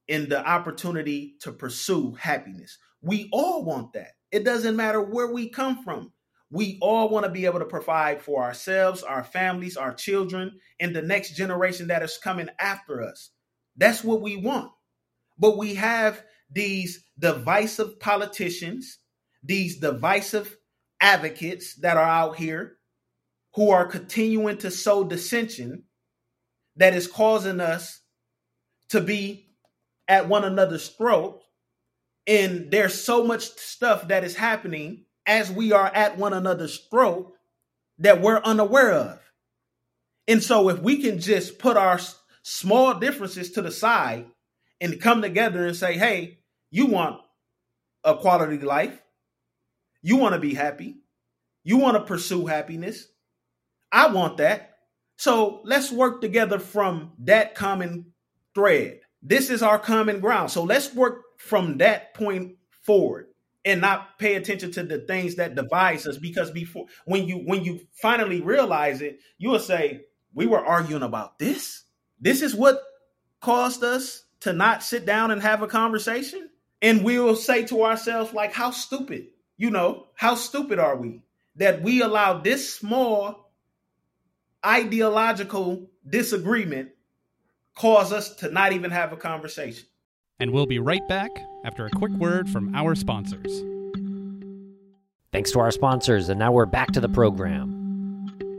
[0.09, 2.79] and the opportunity to pursue happiness.
[3.03, 4.12] We all want that.
[4.31, 6.12] It doesn't matter where we come from.
[6.51, 10.96] We all want to be able to provide for ourselves, our families, our children, and
[10.96, 13.30] the next generation that is coming after us.
[13.76, 14.72] That's what we want.
[15.38, 18.99] But we have these divisive politicians,
[19.42, 20.57] these divisive
[21.01, 22.76] advocates that are out here
[23.55, 25.84] who are continuing to sow dissension
[26.76, 28.01] that is causing us
[28.88, 29.51] to be
[30.07, 31.42] at one another's throat.
[32.26, 37.35] And there's so much stuff that is happening as we are at one another's throat
[37.99, 39.20] that we're unaware of.
[40.26, 42.01] And so, if we can just put our
[42.43, 44.26] small differences to the side
[44.81, 46.39] and come together and say, hey,
[46.70, 47.20] you want
[48.05, 49.01] a quality life,
[50.03, 50.97] you want to be happy,
[51.64, 53.07] you want to pursue happiness,
[53.93, 54.76] I want that.
[55.16, 58.12] So, let's work together from that common
[58.55, 59.01] thread.
[59.22, 60.51] This is our common ground.
[60.51, 63.29] So, let's work from that point forward
[63.69, 67.62] and not pay attention to the things that divide us because before when you when
[67.64, 70.05] you finally realize it you will say
[70.35, 71.85] we were arguing about this.
[72.21, 72.81] This is what
[73.41, 76.49] caused us to not sit down and have a conversation.
[76.81, 81.21] And we'll say to ourselves like how stupid you know how stupid are we
[81.57, 83.53] that we allow this small
[84.64, 86.91] ideological disagreement
[87.75, 89.87] cause us to not even have a conversation
[90.41, 91.30] and we'll be right back
[91.64, 93.62] after a quick word from our sponsors.
[95.32, 97.78] Thanks to our sponsors, and now we're back to the program.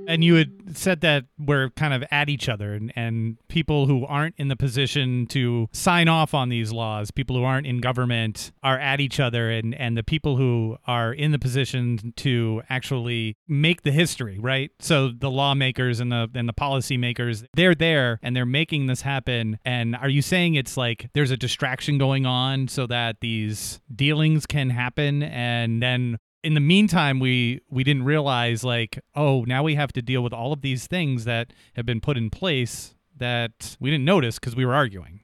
[0.09, 4.07] And you had said that we're kind of at each other, and, and people who
[4.07, 8.51] aren't in the position to sign off on these laws, people who aren't in government,
[8.63, 13.37] are at each other, and, and the people who are in the position to actually
[13.47, 14.71] make the history, right?
[14.79, 19.59] So the lawmakers and the and the policymakers, they're there and they're making this happen.
[19.63, 24.47] And are you saying it's like there's a distraction going on so that these dealings
[24.47, 29.75] can happen, and then in the meantime we we didn't realize like oh now we
[29.75, 33.75] have to deal with all of these things that have been put in place that
[33.79, 35.19] we didn't notice because we were arguing.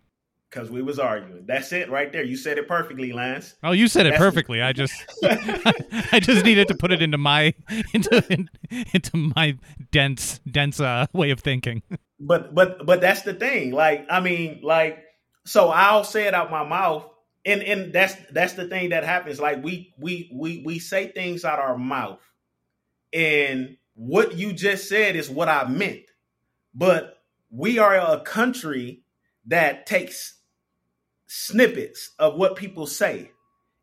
[0.50, 1.46] Because we was arguing.
[1.46, 2.24] That's it right there.
[2.24, 3.56] You said it perfectly lance.
[3.64, 4.62] Oh you said it that's perfectly.
[4.62, 4.94] I just
[5.24, 7.54] i just needed to put it into my
[7.94, 8.50] into in,
[8.94, 9.58] into my
[9.92, 11.82] dense dense uh, way of thinking.
[12.20, 13.72] But but but that's the thing.
[13.72, 15.04] Like i mean like
[15.46, 17.06] so i'll say it out my mouth
[17.46, 19.40] and and that's that's the thing that happens.
[19.40, 22.20] Like we we we we say things out our mouth
[23.14, 26.04] and what you just said is what i meant.
[26.74, 27.18] But
[27.50, 29.04] we are a country
[29.46, 30.36] that takes
[31.28, 33.32] snippets of what people say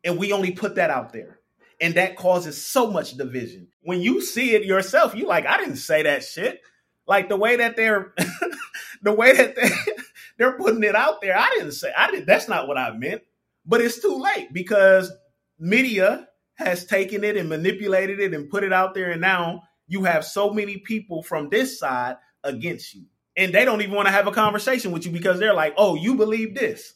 [0.03, 1.39] and we only put that out there
[1.81, 3.67] and that causes so much division.
[3.81, 6.61] When you see it yourself you like i didn't say that shit.
[7.07, 8.13] Like the way that they're
[9.01, 9.69] the way that they,
[10.37, 13.21] they're putting it out there i didn't say i didn't that's not what i meant
[13.65, 15.11] but it's too late because
[15.59, 19.11] media has taken it and manipulated it and put it out there.
[19.11, 23.05] And now you have so many people from this side against you.
[23.35, 25.95] And they don't even want to have a conversation with you because they're like, oh,
[25.95, 26.93] you believe this,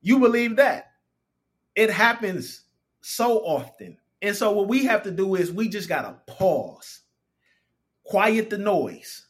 [0.00, 0.86] you believe that.
[1.74, 2.64] It happens
[3.00, 3.98] so often.
[4.20, 7.02] And so what we have to do is we just got to pause,
[8.02, 9.26] quiet the noise,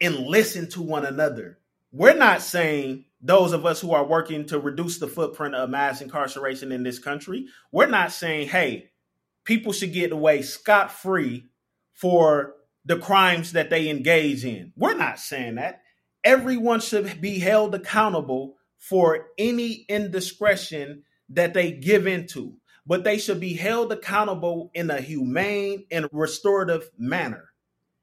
[0.00, 1.58] and listen to one another.
[1.92, 6.00] We're not saying those of us who are working to reduce the footprint of mass
[6.00, 8.90] incarceration in this country, we're not saying, hey,
[9.44, 11.46] people should get away scot free
[11.94, 12.54] for
[12.84, 14.72] the crimes that they engage in.
[14.76, 15.82] We're not saying that.
[16.22, 23.40] Everyone should be held accountable for any indiscretion that they give into, but they should
[23.40, 27.50] be held accountable in a humane and restorative manner.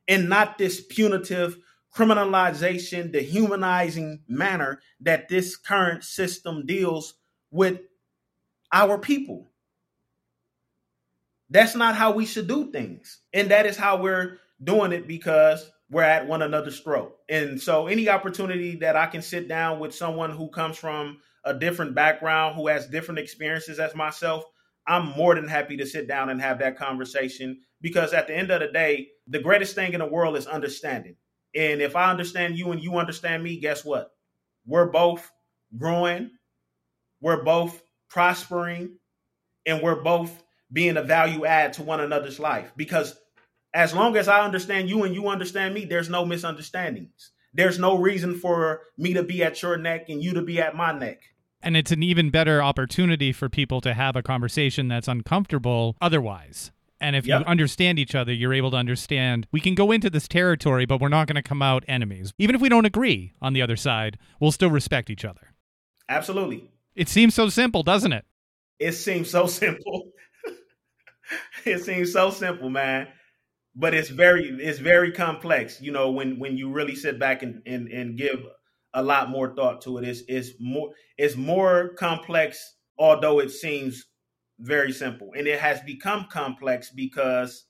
[0.08, 1.58] and not this punitive
[1.96, 7.16] criminalization, dehumanizing manner that this current system deals
[7.52, 7.80] with
[8.72, 9.52] our people.
[11.50, 13.20] That's not how we should do things.
[13.32, 17.16] And that is how we're doing it because we're at one another's throat.
[17.30, 21.54] And so, any opportunity that I can sit down with someone who comes from a
[21.54, 24.44] different background, who has different experiences as myself,
[24.88, 28.50] I'm more than happy to sit down and have that conversation because at the end
[28.50, 31.16] of the day, the greatest thing in the world is understanding.
[31.56, 34.12] And if I understand you and you understand me, guess what?
[34.66, 35.30] We're both
[35.78, 36.32] growing,
[37.22, 38.98] we're both prospering,
[39.66, 42.72] and we're both being a value add to one another's life.
[42.76, 43.16] Because
[43.74, 47.32] as long as I understand you and you understand me, there's no misunderstandings.
[47.54, 50.76] There's no reason for me to be at your neck and you to be at
[50.76, 51.22] my neck.
[51.62, 56.72] And it's an even better opportunity for people to have a conversation that's uncomfortable otherwise.
[57.04, 57.42] And if yep.
[57.42, 61.02] you understand each other, you're able to understand we can go into this territory, but
[61.02, 62.34] we're not going to come out enemies.
[62.38, 65.54] Even if we don't agree on the other side, we'll still respect each other.
[66.08, 66.72] Absolutely.
[66.96, 68.24] It seems so simple, doesn't it?
[68.80, 70.12] It seems so simple.
[71.66, 73.10] it seems so simple, man.
[73.76, 77.62] But it's very it's very complex, you know, when when you really sit back and
[77.66, 78.46] and, and give
[78.94, 80.08] a lot more thought to it.
[80.08, 84.06] It's it's more it's more complex, although it seems
[84.60, 85.32] very simple.
[85.36, 87.66] And it has become complex because,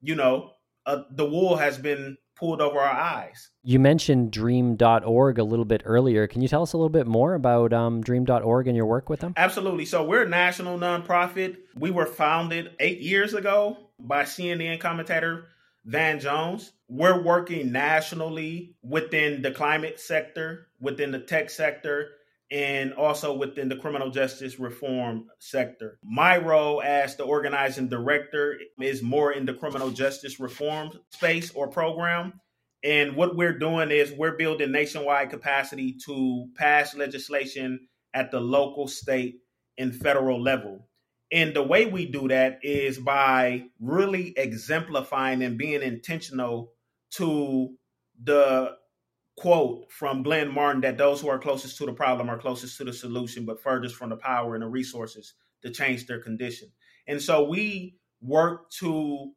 [0.00, 0.52] you know,
[0.86, 3.50] uh, the wool has been pulled over our eyes.
[3.62, 6.26] You mentioned dream.org a little bit earlier.
[6.26, 9.20] Can you tell us a little bit more about um, dream.org and your work with
[9.20, 9.34] them?
[9.36, 9.84] Absolutely.
[9.84, 11.58] So, we're a national nonprofit.
[11.76, 15.46] We were founded eight years ago by CNN commentator
[15.84, 16.72] Van Jones.
[16.88, 22.10] We're working nationally within the climate sector, within the tech sector,
[22.52, 25.98] and also within the criminal justice reform sector.
[26.04, 31.68] My role as the organizing director is more in the criminal justice reform space or
[31.68, 32.34] program.
[32.84, 38.86] And what we're doing is we're building nationwide capacity to pass legislation at the local,
[38.86, 39.36] state,
[39.78, 40.86] and federal level.
[41.32, 46.72] And the way we do that is by really exemplifying and being intentional
[47.12, 47.70] to
[48.22, 48.72] the
[49.36, 52.84] quote from Glenn Martin that those who are closest to the problem are closest to
[52.84, 56.70] the solution, but furthest from the power and the resources to change their condition.
[57.06, 59.32] And so we work to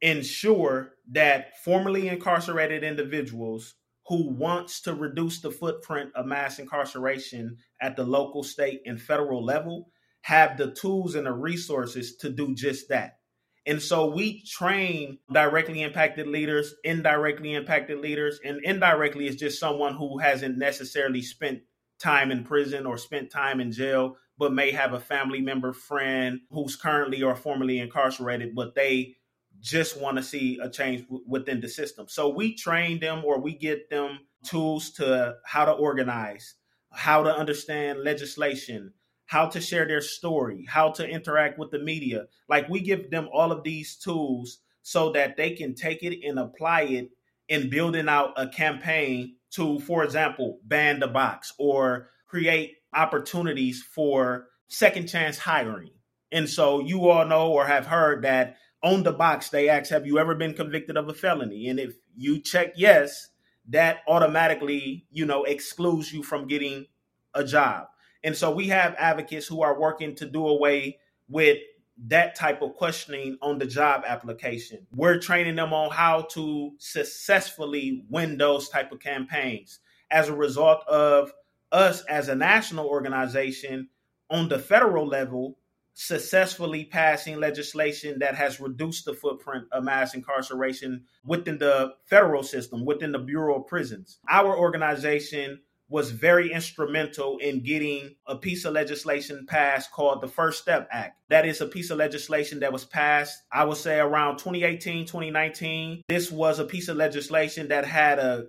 [0.00, 3.74] ensure that formerly incarcerated individuals
[4.06, 9.44] who wants to reduce the footprint of mass incarceration at the local, state, and federal
[9.44, 9.90] level
[10.22, 13.17] have the tools and the resources to do just that.
[13.66, 19.94] And so we train directly impacted leaders, indirectly impacted leaders, and indirectly is just someone
[19.94, 21.60] who hasn't necessarily spent
[21.98, 26.40] time in prison or spent time in jail, but may have a family member, friend
[26.50, 29.16] who's currently or formerly incarcerated, but they
[29.60, 32.06] just want to see a change w- within the system.
[32.08, 36.54] So we train them or we get them tools to how to organize,
[36.92, 38.92] how to understand legislation,
[39.28, 42.24] how to share their story, how to interact with the media.
[42.48, 46.38] Like we give them all of these tools so that they can take it and
[46.38, 47.10] apply it
[47.46, 54.46] in building out a campaign to, for example, ban the box or create opportunities for
[54.68, 55.90] second chance hiring.
[56.32, 60.06] And so you all know or have heard that on the box they ask, Have
[60.06, 61.68] you ever been convicted of a felony?
[61.68, 63.28] And if you check yes,
[63.68, 66.86] that automatically, you know, excludes you from getting
[67.34, 67.88] a job.
[68.24, 70.98] And so we have advocates who are working to do away
[71.28, 71.58] with
[72.06, 74.86] that type of questioning on the job application.
[74.94, 80.86] We're training them on how to successfully win those type of campaigns as a result
[80.86, 81.32] of
[81.72, 83.88] us as a national organization
[84.30, 85.58] on the federal level
[85.94, 92.84] successfully passing legislation that has reduced the footprint of mass incarceration within the federal system,
[92.84, 94.20] within the Bureau of Prisons.
[94.30, 100.60] Our organization was very instrumental in getting a piece of legislation passed called the First
[100.60, 101.18] Step Act.
[101.30, 106.02] That is a piece of legislation that was passed, I would say, around 2018, 2019.
[106.08, 108.46] This was a piece of legislation that had a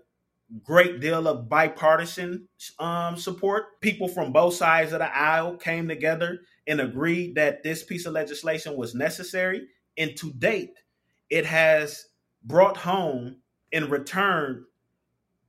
[0.64, 2.48] great deal of bipartisan
[2.80, 3.80] um, support.
[3.80, 8.14] People from both sides of the aisle came together and agreed that this piece of
[8.14, 9.68] legislation was necessary.
[9.98, 10.74] And to date,
[11.30, 12.06] it has
[12.44, 13.38] brought home
[13.72, 14.66] in return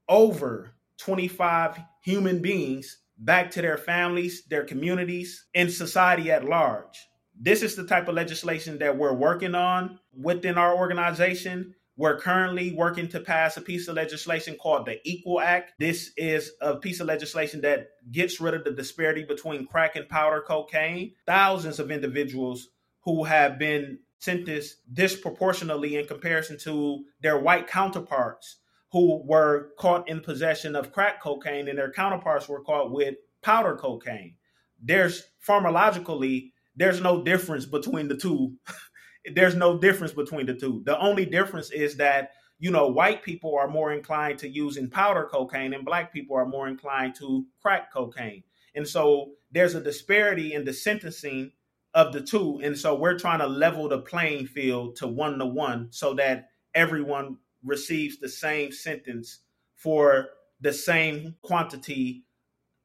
[0.09, 7.09] over 25 human beings back to their families, their communities, and society at large.
[7.38, 11.74] This is the type of legislation that we're working on within our organization.
[11.96, 15.72] We're currently working to pass a piece of legislation called the Equal Act.
[15.78, 20.09] This is a piece of legislation that gets rid of the disparity between crack and
[20.09, 21.14] powder cocaine.
[21.26, 22.68] Thousands of individuals
[23.05, 28.59] who have been sentenced disproportionately in comparison to their white counterparts
[28.93, 33.76] who were caught in possession of crack cocaine and their counterparts were caught with powder
[33.76, 34.34] cocaine.
[34.82, 38.55] There's pharmacologically, there's no difference between the two.
[39.34, 40.82] there's no difference between the two.
[40.86, 45.28] The only difference is that, you know, white people are more inclined to using powder
[45.30, 48.43] cocaine and black people are more inclined to crack cocaine.
[48.74, 51.53] And so there's a disparity in the sentencing
[51.95, 52.61] of the two.
[52.62, 56.49] And so we're trying to level the playing field to one to one so that
[56.74, 59.41] everyone receives the same sentence
[59.75, 60.29] for
[60.61, 62.25] the same quantity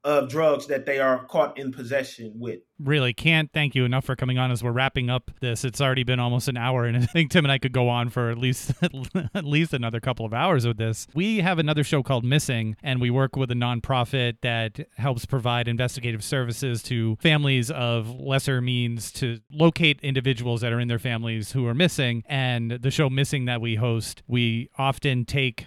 [0.06, 2.60] of drugs that they are caught in possession with.
[2.78, 5.64] Really can't thank you enough for coming on as we're wrapping up this.
[5.64, 8.10] It's already been almost an hour and I think Tim and I could go on
[8.10, 8.72] for at least
[9.34, 11.08] at least another couple of hours with this.
[11.12, 15.66] We have another show called Missing and we work with a nonprofit that helps provide
[15.66, 21.50] investigative services to families of lesser means to locate individuals that are in their families
[21.50, 25.66] who are missing and the show Missing that we host, we often take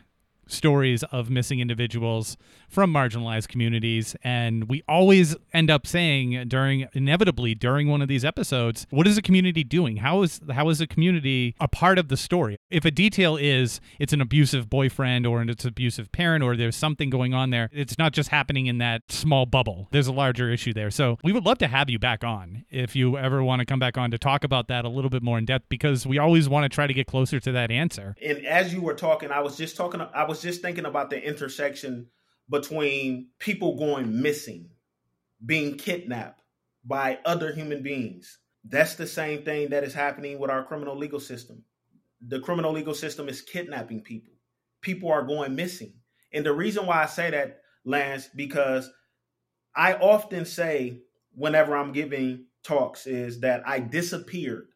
[0.50, 2.38] stories of missing individuals
[2.68, 4.16] from marginalized communities.
[4.24, 9.18] And we always end up saying during inevitably during one of these episodes what is
[9.18, 9.98] a community doing?
[9.98, 12.58] How is how is the community a part of the story?
[12.70, 16.76] If a detail is it's an abusive boyfriend or it's an abusive parent or there's
[16.76, 19.88] something going on there it's not just happening in that small bubble.
[19.92, 20.92] There's a larger issue there.
[20.92, 23.80] So we would love to have you back on if you ever want to come
[23.80, 26.50] back on to talk about that a little bit more in depth because we always
[26.50, 28.16] want to try to get closer to that answer.
[28.22, 31.22] And as you were talking i was just talking i was just thinking about the
[31.22, 32.08] intersection
[32.50, 34.70] between people going missing,
[35.46, 36.42] being kidnapped
[36.84, 38.40] by other human beings.
[38.64, 41.64] That's the same thing that is happening with our criminal legal system.
[42.26, 44.34] The criminal legal system is kidnapping people.
[44.82, 45.94] People are going missing.
[46.34, 48.90] And the reason why I say that, Lance, because
[49.76, 51.02] I often say
[51.34, 54.68] whenever I'm giving talks is that I disappeared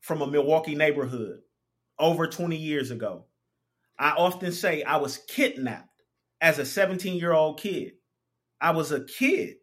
[0.00, 1.40] from a Milwaukee neighborhood
[1.98, 3.24] over 20 years ago.
[3.98, 5.88] I often say I was kidnapped
[6.40, 7.92] as a 17 year old kid.
[8.60, 9.56] I was a kid.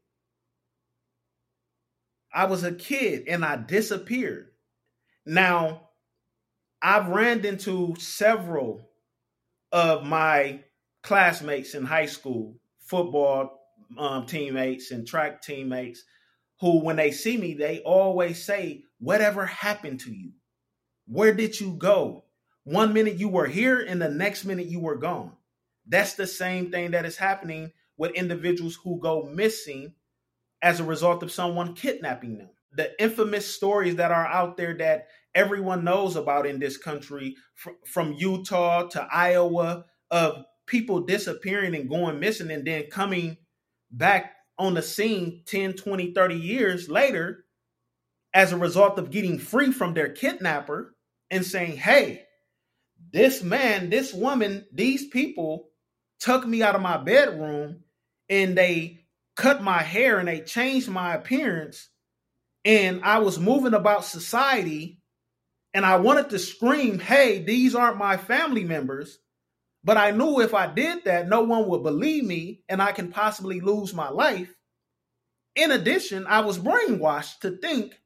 [2.33, 4.47] I was a kid and I disappeared.
[5.25, 5.89] Now,
[6.81, 8.89] I've ran into several
[9.71, 10.61] of my
[11.03, 13.59] classmates in high school, football
[13.97, 16.03] um, teammates and track teammates,
[16.59, 20.31] who, when they see me, they always say, Whatever happened to you?
[21.07, 22.25] Where did you go?
[22.63, 25.31] One minute you were here, and the next minute you were gone.
[25.87, 29.93] That's the same thing that is happening with individuals who go missing
[30.61, 32.49] as a result of someone kidnapping them.
[32.73, 37.71] The infamous stories that are out there that everyone knows about in this country, fr-
[37.85, 43.37] from Utah to Iowa, of people disappearing and going missing and then coming
[43.91, 47.45] back on the scene 10, 20, 30 years later
[48.33, 50.95] as a result of getting free from their kidnapper
[51.29, 52.23] and saying, hey,
[53.11, 55.69] this man, this woman, these people
[56.19, 57.83] took me out of my bedroom
[58.29, 59.01] and they
[59.35, 61.89] cut my hair and they changed my appearance
[62.63, 65.01] and I was moving about society
[65.73, 69.19] and I wanted to scream, "Hey, these aren't my family members."
[69.83, 73.11] But I knew if I did that, no one would believe me and I can
[73.11, 74.53] possibly lose my life.
[75.55, 77.99] In addition, I was brainwashed to think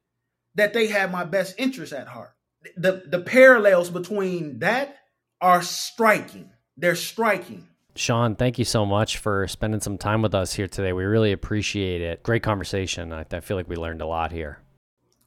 [0.56, 2.35] that they had my best interest at heart.
[2.78, 4.98] The the parallels between that
[5.42, 6.52] are striking.
[6.78, 7.68] They're striking.
[7.96, 10.92] Sean, thank you so much for spending some time with us here today.
[10.92, 12.24] We really appreciate it.
[12.24, 13.14] Great conversation.
[13.14, 14.60] I, I feel like we learned a lot here.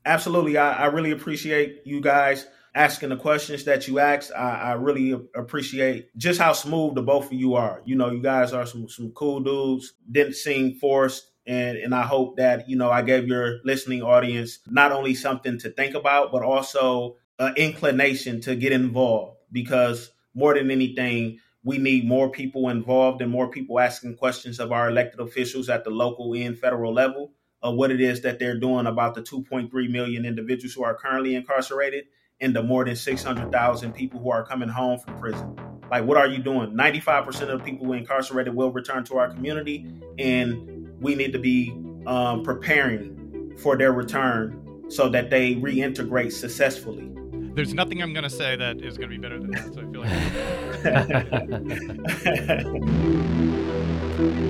[0.05, 0.59] Absolutely.
[0.59, 4.33] I, I, really appreciate you guys asking the questions that you asked.
[4.37, 7.83] I, I, really appreciate just how smooth the both of you are.
[7.85, 11.27] You know, you guys are some, some cool dudes, didn't seem forced.
[11.47, 15.59] And, and I hope that, you know, I gave your listening audience not only something
[15.61, 21.79] to think about, but also an inclination to get involved because more than anything, we
[21.79, 25.91] need more people involved and more people asking questions of our elected officials at the
[25.91, 27.33] local and federal level
[27.63, 31.35] of what it is that they're doing about the 2.3 million individuals who are currently
[31.35, 32.05] incarcerated
[32.41, 35.57] and the more than 600,000 people who are coming home from prison.
[35.91, 36.71] Like, what are you doing?
[36.71, 39.87] 95% of the people who are incarcerated will return to our community,
[40.19, 41.73] and we need to be
[42.07, 47.11] um, preparing for their return so that they reintegrate successfully
[47.59, 49.75] there's nothing I'm gonna say that is gonna be better than that.
[49.75, 50.03] So I feel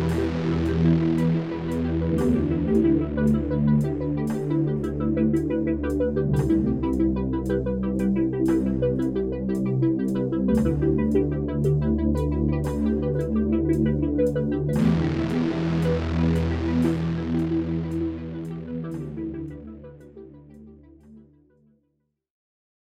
[0.05, 0.25] like.